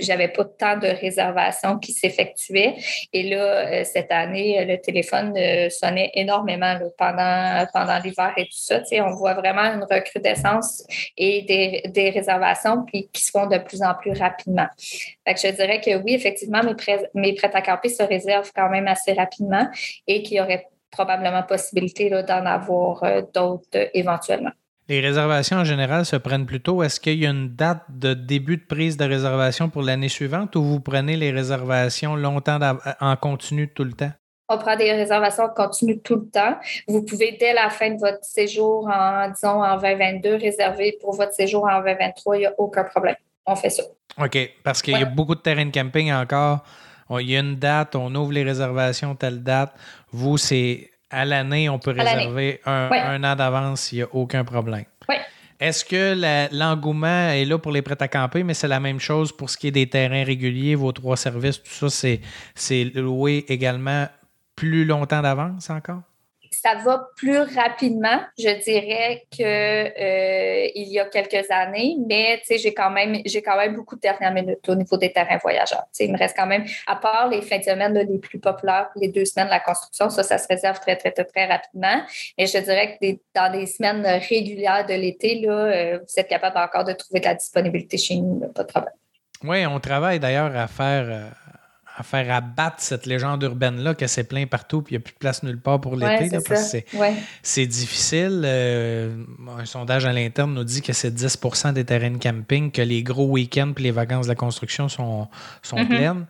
j'avais 0.00 0.28
pas 0.28 0.44
tant 0.44 0.76
de 0.76 0.86
réservations 0.86 1.78
qui 1.78 1.92
s'effectuaient. 1.92 2.76
Et 3.12 3.22
là, 3.24 3.42
euh, 3.42 3.84
cette 3.84 4.10
année, 4.10 4.64
le 4.64 4.80
téléphone 4.80 5.34
euh, 5.36 5.68
sonnait 5.70 6.10
énormément 6.14 6.78
pendant, 6.96 7.66
pendant 7.72 7.98
l'hiver 7.98 8.32
et 8.36 8.44
tout 8.44 8.50
ça. 8.52 8.80
on 8.92 9.14
voit 9.14 9.34
vraiment 9.34 9.62
une 9.62 9.84
recrudescence 9.84 10.84
et 11.16 11.42
des, 11.42 12.10
réservations 12.10 12.84
qui 12.84 13.08
se 13.14 13.30
font 13.30 13.46
de 13.46 13.58
plus 13.58 13.82
en 13.82 13.94
plus 13.94 14.12
rapidement. 14.18 14.66
je 15.26 15.50
dirais 15.52 15.80
que 15.80 15.96
oui, 16.02 16.14
effectivement, 16.14 16.62
mes 16.62 16.74
prêts, 16.74 17.10
mes 17.14 17.36
à 17.42 17.62
camper 17.62 17.88
se 17.88 18.02
réservent 18.02 18.50
quand 18.54 18.68
même 18.68 18.88
assez 18.88 19.12
rapidement 19.12 19.68
et 20.06 20.22
qu'il 20.22 20.38
y 20.38 20.40
aurait 20.40 20.66
probablement 20.90 21.42
possibilité 21.42 22.10
d'en 22.10 22.46
avoir 22.46 23.04
euh, 23.04 23.22
d'autres 23.32 23.90
éventuellement. 23.94 24.50
Les 24.90 24.98
réservations 24.98 25.58
en 25.58 25.64
général 25.64 26.04
se 26.04 26.16
prennent 26.16 26.46
plus 26.46 26.60
tôt. 26.60 26.82
Est-ce 26.82 26.98
qu'il 26.98 27.20
y 27.20 27.24
a 27.24 27.30
une 27.30 27.54
date 27.54 27.84
de 27.90 28.12
début 28.12 28.56
de 28.56 28.64
prise 28.64 28.96
de 28.96 29.04
réservation 29.04 29.70
pour 29.70 29.82
l'année 29.82 30.08
suivante 30.08 30.56
ou 30.56 30.64
vous 30.64 30.80
prenez 30.80 31.16
les 31.16 31.30
réservations 31.30 32.16
longtemps 32.16 32.58
en 33.00 33.14
continu 33.14 33.68
tout 33.68 33.84
le 33.84 33.92
temps? 33.92 34.10
On 34.48 34.58
prend 34.58 34.74
des 34.74 34.90
réservations 34.90 35.44
en 35.44 35.48
continu 35.50 36.00
tout 36.00 36.16
le 36.16 36.28
temps. 36.28 36.56
Vous 36.88 37.04
pouvez, 37.04 37.36
dès 37.38 37.52
la 37.52 37.70
fin 37.70 37.90
de 37.90 38.00
votre 38.00 38.24
séjour, 38.24 38.90
en, 38.92 39.30
disons, 39.30 39.62
en 39.62 39.76
2022, 39.76 40.34
réserver 40.34 40.98
pour 41.00 41.14
votre 41.14 41.34
séjour 41.34 41.68
en 41.70 41.78
2023. 41.78 42.36
Il 42.36 42.40
n'y 42.40 42.46
a 42.46 42.54
aucun 42.58 42.82
problème. 42.82 43.14
On 43.46 43.54
fait 43.54 43.70
ça. 43.70 43.84
OK. 44.20 44.36
Parce 44.64 44.82
qu'il 44.82 44.98
y 44.98 45.02
a 45.02 45.04
beaucoup 45.04 45.36
de 45.36 45.40
terrains 45.40 45.66
de 45.66 45.70
camping 45.70 46.12
encore. 46.12 46.64
Il 47.10 47.30
y 47.30 47.36
a 47.36 47.40
une 47.40 47.54
date, 47.54 47.94
on 47.94 48.12
ouvre 48.16 48.32
les 48.32 48.42
réservations 48.42 49.14
telle 49.14 49.44
date. 49.44 49.72
Vous, 50.10 50.36
c'est 50.36 50.89
à 51.10 51.24
l'année, 51.24 51.68
on 51.68 51.78
peut 51.78 51.90
réserver 51.90 52.60
un, 52.64 53.22
an 53.24 53.36
d'avance, 53.36 53.92
il 53.92 53.96
n'y 53.96 54.02
a 54.02 54.08
aucun 54.12 54.44
problème. 54.44 54.84
Oui. 55.08 55.16
Est-ce 55.58 55.84
que 55.84 56.16
l'engouement 56.56 57.28
est 57.30 57.44
là 57.44 57.58
pour 57.58 57.72
les 57.72 57.82
prêts 57.82 58.00
à 58.00 58.08
camper, 58.08 58.42
mais 58.42 58.54
c'est 58.54 58.68
la 58.68 58.80
même 58.80 58.98
chose 58.98 59.30
pour 59.30 59.50
ce 59.50 59.58
qui 59.58 59.68
est 59.68 59.72
des 59.72 59.88
terrains 59.88 60.24
réguliers, 60.24 60.74
vos 60.74 60.92
trois 60.92 61.16
services, 61.16 61.62
tout 61.62 61.90
ça, 61.90 62.08
c'est 62.54 62.84
loué 62.94 63.44
également 63.48 64.06
plus 64.56 64.84
longtemps 64.84 65.20
d'avance 65.20 65.68
encore? 65.68 66.02
Ça 66.50 66.74
va 66.84 67.08
plus 67.16 67.38
rapidement, 67.38 68.20
je 68.38 68.50
dirais, 68.62 69.26
qu'il 69.30 69.46
euh, 69.46 70.68
y 70.74 70.98
a 70.98 71.04
quelques 71.04 71.50
années, 71.50 71.96
mais 72.06 72.42
j'ai 72.50 72.74
quand 72.74 72.90
même 72.90 73.18
j'ai 73.24 73.40
quand 73.40 73.56
même 73.56 73.76
beaucoup 73.76 73.94
de 73.96 74.00
dernières 74.00 74.32
minutes 74.32 74.68
au 74.68 74.74
niveau 74.74 74.96
des 74.96 75.12
terrains 75.12 75.38
voyageurs. 75.38 75.84
il 75.98 76.12
me 76.12 76.18
reste 76.18 76.36
quand 76.36 76.46
même, 76.46 76.64
à 76.86 76.96
part 76.96 77.28
les 77.28 77.40
fins 77.42 77.58
de 77.58 77.64
semaine 77.64 77.94
les 77.94 78.18
plus 78.18 78.40
populaires, 78.40 78.88
les 78.96 79.08
deux 79.08 79.24
semaines 79.24 79.46
de 79.46 79.52
la 79.52 79.60
construction, 79.60 80.10
ça, 80.10 80.22
ça 80.22 80.38
se 80.38 80.48
réserve 80.48 80.80
très, 80.80 80.96
très, 80.96 81.12
très, 81.12 81.24
très 81.24 81.46
rapidement. 81.46 82.02
Et 82.36 82.46
je 82.46 82.58
dirais 82.58 82.98
que 83.00 83.06
dans 83.34 83.52
des 83.52 83.66
semaines 83.66 84.04
régulières 84.28 84.86
de 84.86 84.94
l'été, 84.94 85.40
là, 85.40 85.52
euh, 85.52 85.98
vous 85.98 86.14
êtes 86.20 86.28
capable 86.28 86.58
encore 86.58 86.84
de 86.84 86.92
trouver 86.92 87.20
de 87.20 87.26
la 87.26 87.34
disponibilité 87.34 87.96
chez 87.96 88.16
nous, 88.16 88.40
pas 88.52 88.64
de 88.64 88.68
problème. 88.68 88.94
Oui, 89.42 89.64
on 89.66 89.80
travaille 89.80 90.20
d'ailleurs 90.20 90.54
à 90.54 90.66
faire 90.66 91.06
euh, 91.08 91.28
à 92.00 92.02
faire 92.02 92.32
abattre 92.32 92.76
cette 92.78 93.04
légende 93.04 93.42
urbaine-là 93.42 93.94
que 93.94 94.06
c'est 94.06 94.24
plein 94.24 94.46
partout 94.46 94.80
puis 94.80 94.94
il 94.94 94.98
n'y 94.98 95.02
a 95.02 95.04
plus 95.04 95.12
de 95.12 95.18
place 95.18 95.42
nulle 95.42 95.60
part 95.60 95.80
pour 95.80 95.96
l'été. 95.96 96.30
c'est 97.42 97.66
difficile. 97.66 98.42
Euh, 98.44 99.22
un 99.58 99.66
sondage 99.66 100.06
à 100.06 100.12
l'interne 100.12 100.54
nous 100.54 100.64
dit 100.64 100.80
que 100.80 100.94
c'est 100.94 101.14
10% 101.14 101.74
des 101.74 101.84
terrains 101.84 102.10
de 102.10 102.16
camping, 102.16 102.70
que 102.70 102.80
les 102.80 103.02
gros 103.02 103.26
week-ends 103.26 103.72
puis 103.74 103.84
les 103.84 103.90
vacances 103.90 104.26
de 104.26 104.30
la 104.30 104.34
construction 104.34 104.88
sont, 104.88 105.28
sont 105.62 105.76
mm-hmm. 105.76 105.88
pleines. 105.88 106.26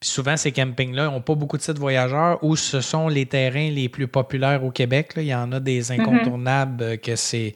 Puis 0.00 0.08
souvent, 0.08 0.38
ces 0.38 0.52
campings-là 0.52 1.10
n'ont 1.10 1.20
pas 1.20 1.34
beaucoup 1.34 1.58
de 1.58 1.62
sites 1.62 1.78
voyageurs 1.78 2.42
ou 2.42 2.56
ce 2.56 2.80
sont 2.80 3.08
les 3.08 3.26
terrains 3.26 3.68
les 3.68 3.90
plus 3.90 4.08
populaires 4.08 4.64
au 4.64 4.70
Québec. 4.70 5.12
Il 5.16 5.24
y 5.24 5.34
en 5.34 5.52
a 5.52 5.60
des 5.60 5.82
mm-hmm. 5.82 6.00
incontournables 6.00 6.82
euh, 6.82 6.96
que 6.96 7.14
c'est 7.14 7.54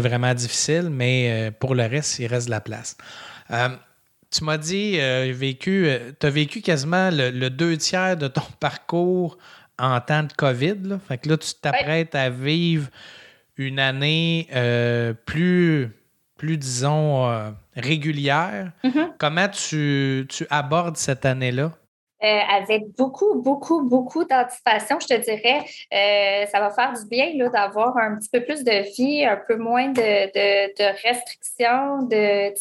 vraiment 0.00 0.32
difficile, 0.32 0.88
mais 0.90 1.28
euh, 1.30 1.50
pour 1.50 1.74
le 1.74 1.84
reste, 1.84 2.18
il 2.20 2.26
reste 2.26 2.46
de 2.46 2.52
la 2.52 2.62
place 2.62 2.96
tu 4.36 4.44
m'as 4.44 4.58
dit, 4.58 4.98
euh, 5.00 5.32
vécu, 5.34 5.86
euh, 5.86 6.12
tu 6.18 6.26
as 6.26 6.30
vécu 6.30 6.60
quasiment 6.60 7.10
le, 7.12 7.48
deux 7.48 7.76
tiers 7.76 8.16
de 8.16 8.28
ton 8.28 8.42
parcours 8.60 9.38
en 9.78 10.00
temps 10.00 10.22
de 10.22 10.32
COVID. 10.32 10.76
Là. 10.84 10.98
Fait 11.06 11.18
que 11.18 11.28
là, 11.28 11.36
tu 11.36 11.54
t'apprêtes 11.54 12.14
à 12.14 12.30
vivre 12.30 12.88
une 13.56 13.78
année 13.78 14.48
euh, 14.54 15.14
plus, 15.14 15.90
plus, 16.36 16.58
disons, 16.58 17.54
régulière. 17.74 18.72
Mm-hmm. 18.84 19.12
Comment 19.18 19.48
tu, 19.48 20.26
tu 20.28 20.46
abordes 20.50 20.96
cette 20.96 21.24
année-là? 21.24 21.72
Euh, 22.22 22.40
avec 22.50 22.96
beaucoup, 22.96 23.42
beaucoup, 23.42 23.82
beaucoup 23.82 24.24
d'anticipation, 24.24 24.98
je 24.98 25.06
te 25.06 25.20
dirais, 25.20 25.62
euh, 25.92 26.46
ça 26.46 26.60
va 26.60 26.70
faire 26.70 26.94
du 26.94 27.06
bien 27.08 27.50
d'avoir 27.50 27.94
un 27.98 28.16
petit 28.16 28.30
peu 28.30 28.42
plus 28.42 28.64
de 28.64 28.90
vie, 28.96 29.22
un 29.22 29.36
peu 29.36 29.56
moins 29.56 29.88
de, 29.88 30.00
de, 30.00 30.72
de 30.78 31.06
restrictions, 31.06 32.04
de, 32.04 32.54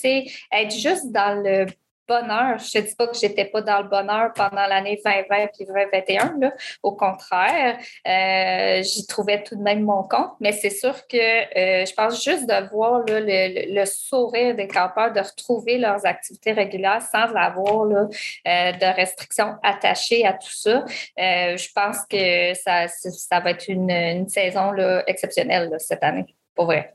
être 0.52 0.72
juste 0.72 1.10
dans 1.10 1.41
le 1.41 1.68
bonheur. 2.08 2.58
Je 2.60 2.78
ne 2.80 2.84
dis 2.84 2.96
pas 2.96 3.08
que 3.08 3.18
j'étais 3.18 3.46
pas 3.46 3.62
dans 3.62 3.82
le 3.82 3.88
bonheur 3.88 4.32
pendant 4.34 4.65
l'année 4.68 5.00
2020 5.04 5.48
puis 5.54 5.65
2021. 5.65 6.38
Là. 6.39 6.54
Au 6.84 6.96
contraire, 6.96 7.78
euh, 8.08 8.84
j'y 8.84 9.06
trouvais 9.08 9.44
tout 9.44 9.56
de 9.56 9.62
même 9.62 9.82
mon 9.84 10.04
compte. 10.04 10.32
Mais 10.39 10.52
c'est 10.52 10.70
sûr 10.70 11.08
que 11.08 11.18
euh, 11.18 11.86
je 11.86 11.94
pense 11.94 12.24
juste 12.24 12.48
de 12.48 12.70
voir 12.70 13.00
le, 13.08 13.74
le, 13.74 13.86
sourire 13.86 14.56
des 14.56 14.68
campeurs, 14.68 15.13
de 15.13 15.20
retrouver 15.20 15.78
leurs 15.78 16.06
activités 16.06 16.52
régulières 16.52 17.02
sans 17.02 17.34
avoir 17.36 17.86
là, 17.86 18.08
euh, 18.48 18.72
de 18.72 18.96
restrictions 18.96 19.56
attachées 19.63 20.26
à 20.26 20.34
tout 20.34 20.52
ça. 20.52 20.84
je 21.18 21.74
pense 21.74 22.06
que 22.10 22.54
ça, 22.56 22.88
ça 22.88 23.39
va 23.39 23.52
être 23.52 23.68
une, 23.68 23.91
une 23.91 24.30
saison 24.30 24.72
là, 24.72 25.04
exceptionnelle 25.08 25.76
cette 25.80 26.04
année, 26.04 26.26
pour 26.56 26.65
vrai. 26.65 26.95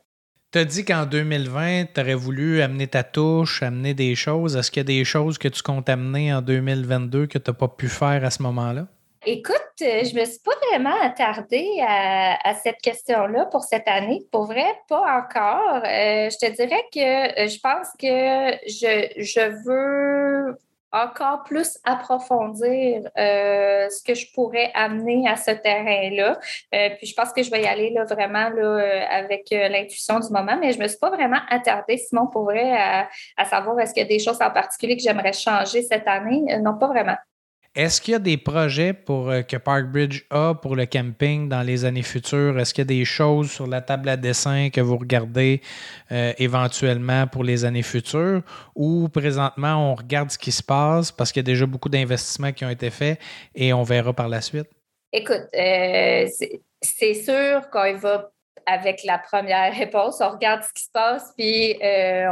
Tu 0.52 0.58
as 0.58 0.64
dit 0.64 0.84
qu'en 0.84 1.06
2020, 1.06 1.94
tu 1.94 2.00
aurais 2.00 2.14
voulu 2.14 2.60
amener 2.60 2.88
ta 2.88 3.04
touche, 3.04 3.62
amener 3.62 3.94
des 3.94 4.16
choses. 4.16 4.56
Est-ce 4.56 4.72
qu'il 4.72 4.80
y 4.80 4.84
a 4.86 4.98
des 4.98 5.04
choses 5.04 5.38
que 5.38 5.46
tu 5.46 5.62
comptes 5.62 5.88
amener 5.88 6.34
en 6.34 6.42
2022 6.42 7.28
que 7.28 7.38
tu 7.38 7.50
n'as 7.50 7.54
pas 7.54 7.68
pu 7.68 7.88
faire 7.88 8.24
à 8.24 8.30
ce 8.30 8.42
moment-là? 8.42 8.88
Écoute, 9.24 9.54
euh, 9.82 10.02
je 10.02 10.18
me 10.18 10.24
suis 10.24 10.40
pas 10.40 10.50
vraiment 10.72 11.00
attardée 11.02 11.68
à, 11.86 12.52
cette 12.64 12.78
question-là 12.78 13.46
pour 13.46 13.62
cette 13.62 13.86
année. 13.86 14.26
Pour 14.32 14.46
vrai, 14.46 14.66
pas 14.88 15.20
encore. 15.20 15.84
Euh, 15.84 16.30
je 16.30 16.38
te 16.38 16.50
dirais 16.56 16.82
que 16.92 17.44
euh, 17.44 17.46
je 17.46 17.60
pense 17.60 17.88
que 17.96 18.56
je, 18.66 19.22
je 19.22 20.48
veux 20.48 20.58
encore 20.92 21.44
plus 21.44 21.78
approfondir 21.84 23.08
euh, 23.16 23.88
ce 23.88 24.02
que 24.02 24.14
je 24.14 24.32
pourrais 24.32 24.70
amener 24.74 25.28
à 25.28 25.36
ce 25.36 25.50
terrain-là. 25.50 26.38
Euh, 26.74 26.90
puis 26.96 27.06
je 27.06 27.14
pense 27.14 27.32
que 27.32 27.42
je 27.42 27.50
vais 27.50 27.62
y 27.62 27.66
aller 27.66 27.90
là, 27.90 28.04
vraiment 28.04 28.48
là, 28.48 29.06
avec 29.10 29.48
l'intuition 29.50 30.20
du 30.20 30.30
moment, 30.30 30.56
mais 30.60 30.72
je 30.72 30.78
ne 30.78 30.84
me 30.84 30.88
suis 30.88 30.98
pas 30.98 31.10
vraiment 31.10 31.40
attardée, 31.48 31.96
Simon, 31.96 32.26
pour 32.26 32.44
vrai, 32.44 32.72
à, 32.72 33.08
à 33.36 33.44
savoir 33.44 33.78
est-ce 33.80 33.94
qu'il 33.94 34.02
y 34.02 34.06
a 34.06 34.08
des 34.08 34.18
choses 34.18 34.40
en 34.40 34.50
particulier 34.50 34.96
que 34.96 35.02
j'aimerais 35.02 35.32
changer 35.32 35.82
cette 35.82 36.06
année? 36.06 36.44
non, 36.60 36.76
pas 36.78 36.88
vraiment. 36.88 37.16
Est-ce 37.76 38.00
qu'il 38.00 38.12
y 38.12 38.14
a 38.16 38.18
des 38.18 38.36
projets 38.36 38.92
pour, 38.92 39.30
euh, 39.30 39.42
que 39.42 39.56
Parkbridge 39.56 40.24
a 40.30 40.54
pour 40.54 40.74
le 40.74 40.86
camping 40.86 41.48
dans 41.48 41.62
les 41.62 41.84
années 41.84 42.02
futures? 42.02 42.58
Est-ce 42.58 42.74
qu'il 42.74 42.82
y 42.82 42.86
a 42.86 42.98
des 42.98 43.04
choses 43.04 43.48
sur 43.48 43.68
la 43.68 43.80
table 43.80 44.08
à 44.08 44.16
dessin 44.16 44.70
que 44.70 44.80
vous 44.80 44.96
regardez 44.96 45.60
euh, 46.10 46.32
éventuellement 46.38 47.28
pour 47.28 47.44
les 47.44 47.64
années 47.64 47.84
futures? 47.84 48.42
Ou 48.74 49.08
présentement, 49.08 49.92
on 49.92 49.94
regarde 49.94 50.32
ce 50.32 50.38
qui 50.38 50.50
se 50.50 50.64
passe 50.64 51.12
parce 51.12 51.30
qu'il 51.30 51.40
y 51.40 51.44
a 51.44 51.50
déjà 51.52 51.64
beaucoup 51.64 51.88
d'investissements 51.88 52.50
qui 52.52 52.64
ont 52.64 52.70
été 52.70 52.90
faits 52.90 53.20
et 53.54 53.72
on 53.72 53.84
verra 53.84 54.12
par 54.12 54.28
la 54.28 54.40
suite? 54.40 54.68
Écoute, 55.12 55.46
euh, 55.54 56.26
c'est 56.82 57.14
sûr 57.14 57.70
qu'on 57.70 57.96
va 57.98 58.32
avec 58.66 59.02
la 59.04 59.18
première 59.18 59.74
réponse. 59.74 60.20
On 60.20 60.30
regarde 60.30 60.62
ce 60.62 60.72
qui 60.72 60.84
se 60.84 60.90
passe, 60.92 61.32
puis 61.36 61.76
euh, 61.82 62.28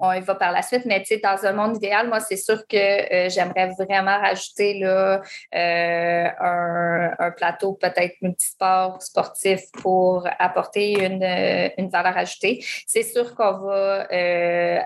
on, 0.00 0.12
y 0.12 0.20
va 0.20 0.34
par 0.34 0.52
la 0.52 0.62
suite. 0.62 0.84
Mais 0.86 1.00
tu 1.00 1.06
sais, 1.06 1.18
dans 1.18 1.44
un 1.44 1.52
monde 1.52 1.76
idéal, 1.76 2.08
moi, 2.08 2.20
c'est 2.20 2.36
sûr 2.36 2.66
que 2.66 2.76
euh, 2.76 3.28
j'aimerais 3.28 3.70
vraiment 3.78 4.18
rajouter 4.18 4.78
là, 4.78 5.20
euh, 5.54 6.28
un, 6.40 7.30
plateau 7.36 7.74
peut-être 7.74 8.14
multisport 8.22 9.00
sportif 9.02 9.60
pour 9.82 10.26
apporter 10.38 11.04
une, 11.04 11.22
une 11.76 11.90
valeur 11.90 12.16
ajoutée. 12.16 12.64
C'est 12.86 13.02
sûr 13.02 13.34
qu'on 13.34 13.58
va 13.58 14.06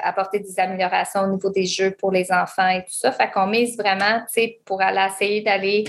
apporter 0.03 0.41
des 0.41 0.59
améliorations 0.59 1.23
au 1.23 1.29
niveau 1.29 1.51
des 1.51 1.65
jeux 1.65 1.93
pour 1.93 2.11
les 2.11 2.31
enfants 2.33 2.69
et 2.69 2.81
tout 2.81 2.91
ça. 2.93 3.13
Fait 3.13 3.31
qu'on 3.31 3.47
mise 3.47 3.77
vraiment, 3.79 4.21
tu 4.27 4.43
sais, 4.43 4.61
pour 4.65 4.83
aller 4.83 5.07
essayer 5.09 5.41
d'aller 5.43 5.85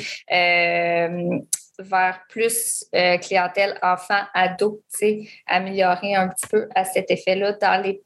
vers 1.80 2.22
plus 2.30 2.86
euh, 2.96 3.18
clientèle 3.18 3.78
enfant-ado, 3.82 4.84
améliorer 5.48 6.16
un 6.16 6.30
petit 6.30 6.48
peu 6.48 6.68
à 6.76 6.84
cet 6.86 7.10
effet-là 7.10 7.54
dans 7.54 7.82
les 7.82 8.02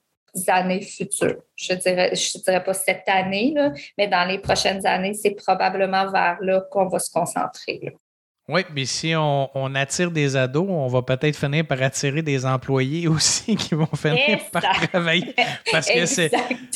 années 0.48 0.82
futures. 0.82 1.42
Je 1.56 1.74
dirais, 1.74 2.16
je 2.16 2.38
dirais 2.40 2.64
pas 2.64 2.74
cette 2.74 3.08
année, 3.08 3.54
là, 3.56 3.72
mais 3.98 4.08
dans 4.08 4.26
les 4.26 4.40
prochaines 4.40 4.86
années, 4.86 5.14
c'est 5.14 5.36
probablement 5.36 6.10
vers 6.12 6.38
là 6.42 6.62
qu'on 6.72 6.88
va 6.88 7.00
se 7.00 7.10
concentrer. 7.12 7.94
Oui, 8.50 8.62
mais 8.74 8.86
si 8.86 9.14
on, 9.14 9.76
attire 9.76 10.10
des 10.10 10.38
ados, 10.38 10.66
on 10.70 10.88
va 10.88 11.02
peut-être 11.02 11.36
finir 11.36 11.66
par 11.66 11.82
attirer 11.82 12.22
des 12.22 12.46
employés 12.46 13.06
aussi 13.10 13.58
qui 13.58 13.76
vont 13.76 13.90
finir 13.94 14.40
par 14.54 14.64
travailler. 14.88 15.36
Parce 15.70 15.88
que 15.88 16.06
c'est, 16.06 16.32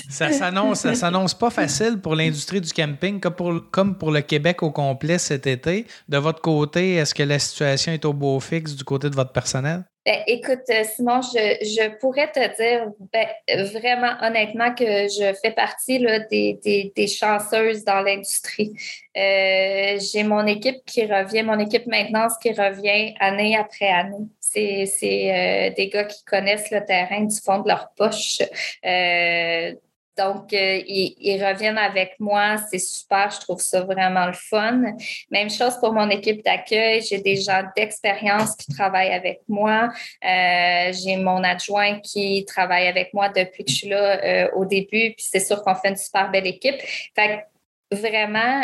ça 0.10 0.34
s'annonce, 0.34 0.80
ça 0.82 0.96
s'annonce 0.96 1.34
pas 1.34 1.50
facile 1.50 1.98
pour 2.02 2.16
l'industrie 2.16 2.60
du 2.60 2.74
camping 2.74 3.22
comme 3.22 3.36
pour, 3.36 3.72
comme 3.72 3.98
pour 3.98 4.12
le 4.12 4.20
Québec 4.20 4.64
au 4.64 4.72
complet 4.72 5.18
cet 5.18 5.48
été. 5.48 5.88
De 6.10 6.18
votre 6.18 6.42
côté, 6.42 6.96
est-ce 6.96 7.16
que 7.16 7.24
la 7.24 7.40
situation 7.40 7.94
est 7.94 8.04
au 8.04 8.12
beau 8.12 8.38
fixe 8.42 8.76
du 8.76 8.84
côté 8.84 9.10
de 9.10 9.16
votre 9.16 9.32
personnel? 9.32 9.86
Ben, 10.04 10.24
écoute, 10.26 10.62
euh, 10.72 10.84
Simon, 10.84 11.22
je, 11.22 11.64
je, 11.64 11.90
pourrais 12.00 12.32
te 12.32 12.40
dire 12.58 12.92
ben, 13.14 13.28
vraiment 13.68 14.14
honnêtement 14.22 14.74
que 14.74 14.84
je 14.84 15.32
fais 15.44 15.52
partie 15.52 16.00
là, 16.00 16.20
des, 16.22 16.60
des, 16.64 16.92
des, 16.96 17.06
chanceuses 17.06 17.84
dans 17.84 18.02
l'industrie. 18.02 18.74
Euh, 19.16 20.00
j'ai 20.00 20.24
mon 20.24 20.48
équipe 20.48 20.84
qui 20.88 21.06
revient, 21.06 21.44
mon 21.44 21.60
équipe 21.60 21.86
maintenance 21.86 22.34
qui 22.42 22.52
revient 22.52 23.14
année 23.20 23.56
après 23.56 23.90
année. 23.90 24.28
C'est 24.40 25.70
euh, 25.70 25.74
des 25.76 25.90
gars 25.90 26.06
qui 26.06 26.24
connaissent 26.26 26.72
le 26.72 26.84
terrain 26.84 27.22
du 27.22 27.40
fond 27.40 27.60
de 27.60 27.68
leur 27.68 27.92
poche. 27.96 28.40
Euh, 28.84 29.74
donc, 30.18 30.52
euh, 30.54 30.82
ils, 30.88 31.44
reviennent 31.44 31.78
avec 31.78 32.16
moi. 32.20 32.58
C'est 32.70 32.80
super. 32.80 33.32
Je 33.32 33.40
trouve 33.40 33.62
ça 33.62 33.82
vraiment 33.82 34.28
le 34.28 34.34
fun. 34.34 34.82
Même 35.30 35.50
chose 35.50 35.78
pour 35.80 35.94
mon 35.94 36.10
équipe 36.10 36.44
d'accueil. 36.44 37.02
J'ai 37.02 37.20
des 37.20 37.38
gens 37.38 37.64
d'expérience 37.76 38.56
qui 38.56 38.72
travaillent 38.74 39.14
avec 39.14 39.42
moi. 39.48 39.90
Euh, 40.24 40.92
j'ai 40.92 41.18
mon 41.18 41.44
adjoint 41.44 42.00
qui 42.02 42.46
travaille 42.46 42.88
avec 42.88 43.14
moi 43.14 43.30
depuis 43.30 43.64
que 43.64 43.72
je 43.72 43.76
suis 43.76 43.90
là 43.90 44.24
euh, 44.24 44.50
au 44.56 44.66
début. 44.66 45.14
Puis 45.16 45.26
c'est 45.30 45.40
sûr 45.40 45.62
qu'on 45.64 45.76
fait 45.76 45.90
une 45.90 45.96
super 45.96 46.30
belle 46.30 46.48
équipe. 46.48 46.80
Fait 47.16 47.46
que 47.92 47.96
vraiment, 47.96 48.64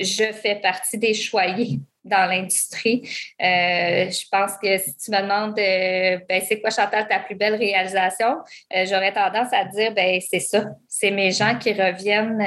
je 0.00 0.32
fais 0.32 0.56
partie 0.56 0.98
des 0.98 1.14
choyés 1.14 1.80
dans 2.08 2.26
l'industrie. 2.28 3.02
Euh, 3.40 4.10
je 4.10 4.28
pense 4.30 4.52
que 4.62 4.78
si 4.78 4.96
tu 4.96 5.10
me 5.10 5.22
demandes 5.22 5.58
euh, 5.58 6.18
ben, 6.28 6.42
c'est 6.46 6.60
quoi 6.60 6.70
Chantal 6.70 7.06
ta 7.08 7.20
plus 7.20 7.34
belle 7.34 7.54
réalisation, 7.54 8.38
euh, 8.74 8.84
j'aurais 8.88 9.12
tendance 9.12 9.52
à 9.52 9.64
dire 9.64 9.92
ben 9.92 10.20
c'est 10.20 10.40
ça, 10.40 10.66
c'est 10.88 11.10
mes 11.10 11.30
gens 11.32 11.56
qui 11.58 11.72
reviennent 11.72 12.42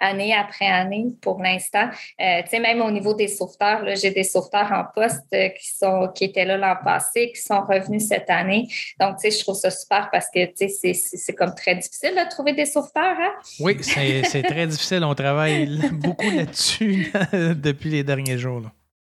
année 0.00 0.34
après 0.34 0.66
année 0.66 1.06
pour 1.20 1.40
l'instant. 1.42 1.88
tu 2.18 2.24
sais 2.48 2.60
même 2.60 2.80
au 2.80 2.90
niveau 2.90 3.14
des 3.14 3.28
sauveteurs, 3.28 3.84
j'ai 3.96 4.10
des 4.10 4.24
sauveteurs 4.24 4.70
en 4.72 4.84
poste 4.94 5.30
qui 5.30 5.70
sont 5.70 6.08
qui 6.14 6.24
étaient 6.24 6.44
là 6.44 6.56
l'an 6.56 6.76
passé, 6.84 7.32
qui 7.32 7.40
sont 7.40 7.62
revenus 7.62 8.06
cette 8.06 8.30
année. 8.30 8.68
Donc 8.98 9.16
tu 9.16 9.30
sais 9.30 9.38
je 9.38 9.42
trouve 9.42 9.56
ça 9.56 9.70
super 9.70 10.08
parce 10.10 10.28
que 10.34 10.46
tu 10.46 10.68
sais 10.68 10.92
c'est 10.94 11.34
comme 11.34 11.54
très 11.54 11.74
difficile 11.74 12.14
de 12.14 12.28
trouver 12.28 12.52
des 12.52 12.66
sauveteurs. 12.66 13.16
Hein? 13.18 13.32
Oui, 13.60 13.76
c'est 13.80 14.42
très 14.42 14.66
difficile. 14.66 15.04
On 15.04 15.14
travaille 15.14 15.80
beaucoup 15.92 16.30
là-dessus 16.30 17.12
depuis 17.32 17.90
les 17.90 18.04
derniers 18.04 18.38
jours. 18.38 18.62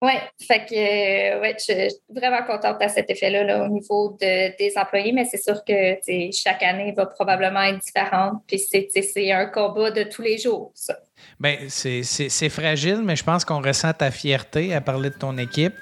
Oui, 0.04 0.12
fait 0.46 0.66
que 0.66 0.76
euh, 0.76 1.40
ouais, 1.40 1.56
je 1.58 1.64
suis 1.64 1.96
vraiment 2.14 2.44
contente 2.46 2.76
à 2.82 2.90
cet 2.90 3.10
effet-là 3.10 3.64
au 3.64 3.70
niveau 3.70 4.18
de, 4.20 4.54
des 4.58 4.74
employés, 4.76 5.14
mais 5.14 5.24
c'est 5.24 5.42
sûr 5.42 5.64
que 5.64 5.96
chaque 6.34 6.62
année 6.62 6.92
va 6.92 7.06
probablement 7.06 7.62
être 7.62 7.80
différente. 7.80 8.44
Puis 8.46 8.60
c'est 8.60 9.32
un 9.32 9.46
combat 9.46 9.92
de 9.92 10.04
tous 10.04 10.22
les 10.22 10.38
jours, 10.38 10.74
ça. 10.76 10.98
Bien, 11.40 11.56
c'est 11.70 12.50
fragile, 12.50 13.02
mais 13.02 13.16
je 13.16 13.24
pense 13.24 13.46
qu'on 13.46 13.62
ressent 13.62 13.94
ta 13.94 14.12
fierté 14.12 14.74
à 14.74 14.82
parler 14.82 15.10
de 15.10 15.18
ton 15.18 15.38
équipe. 15.38 15.76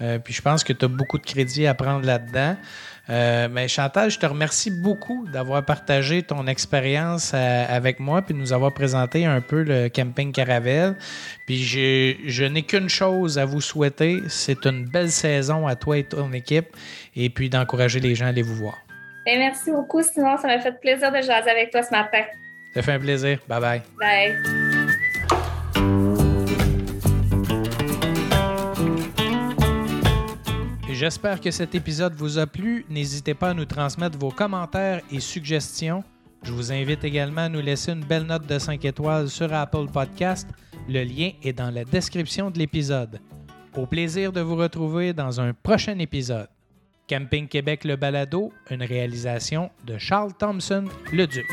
Euh, 0.00 0.18
puis 0.18 0.32
je 0.32 0.40
pense 0.40 0.64
que 0.64 0.72
tu 0.72 0.86
as 0.86 0.88
beaucoup 0.88 1.18
de 1.18 1.26
crédit 1.26 1.66
à 1.66 1.74
prendre 1.74 2.06
là-dedans. 2.06 2.56
Euh, 3.08 3.48
mais 3.50 3.68
Chantal, 3.68 4.10
je 4.10 4.18
te 4.18 4.26
remercie 4.26 4.70
beaucoup 4.70 5.26
d'avoir 5.32 5.64
partagé 5.64 6.22
ton 6.22 6.46
expérience 6.46 7.32
euh, 7.34 7.64
avec 7.68 8.00
moi 8.00 8.22
puis 8.22 8.34
de 8.34 8.38
nous 8.38 8.52
avoir 8.52 8.74
présenté 8.74 9.24
un 9.24 9.40
peu 9.40 9.62
le 9.62 9.88
camping 9.88 10.32
Caravelle. 10.32 10.96
Puis 11.46 11.58
je 11.58 12.44
n'ai 12.44 12.62
qu'une 12.62 12.88
chose 12.88 13.38
à 13.38 13.44
vous 13.44 13.60
souhaiter, 13.60 14.22
c'est 14.28 14.66
une 14.66 14.84
belle 14.84 15.10
saison 15.10 15.66
à 15.66 15.76
toi 15.76 15.98
et 15.98 16.04
ton 16.04 16.32
équipe 16.32 16.76
et 17.14 17.30
puis 17.30 17.48
d'encourager 17.48 18.00
les 18.00 18.14
gens 18.14 18.26
à 18.26 18.28
aller 18.28 18.42
vous 18.42 18.56
voir. 18.56 18.78
Ben, 19.24 19.38
merci 19.38 19.70
beaucoup, 19.70 20.02
Simon. 20.02 20.36
Ça 20.36 20.46
m'a 20.48 20.60
fait 20.60 20.78
plaisir 20.80 21.10
de 21.10 21.16
jaser 21.16 21.50
avec 21.50 21.70
toi 21.70 21.82
ce 21.82 21.90
matin. 21.90 22.22
Ça 22.74 22.82
fait 22.82 22.92
un 22.92 23.00
plaisir. 23.00 23.38
Bye 23.48 23.60
bye. 23.60 23.82
Bye. 23.98 24.65
J'espère 30.98 31.42
que 31.42 31.50
cet 31.50 31.74
épisode 31.74 32.14
vous 32.14 32.38
a 32.38 32.46
plu. 32.46 32.86
N'hésitez 32.88 33.34
pas 33.34 33.50
à 33.50 33.54
nous 33.54 33.66
transmettre 33.66 34.16
vos 34.16 34.30
commentaires 34.30 35.02
et 35.12 35.20
suggestions. 35.20 36.02
Je 36.42 36.50
vous 36.50 36.72
invite 36.72 37.04
également 37.04 37.42
à 37.42 37.48
nous 37.50 37.60
laisser 37.60 37.92
une 37.92 38.02
belle 38.02 38.22
note 38.22 38.46
de 38.46 38.58
5 38.58 38.82
étoiles 38.82 39.28
sur 39.28 39.52
Apple 39.52 39.88
Podcast. 39.92 40.48
Le 40.88 41.04
lien 41.04 41.32
est 41.42 41.52
dans 41.52 41.70
la 41.70 41.84
description 41.84 42.50
de 42.50 42.58
l'épisode. 42.58 43.20
Au 43.76 43.84
plaisir 43.84 44.32
de 44.32 44.40
vous 44.40 44.56
retrouver 44.56 45.12
dans 45.12 45.38
un 45.38 45.52
prochain 45.52 45.98
épisode. 45.98 46.48
Camping 47.10 47.46
Québec 47.46 47.84
Le 47.84 47.96
Balado, 47.96 48.50
une 48.70 48.82
réalisation 48.82 49.70
de 49.84 49.98
Charles 49.98 50.32
Thompson, 50.38 50.86
le 51.12 51.26
Duc. 51.26 51.44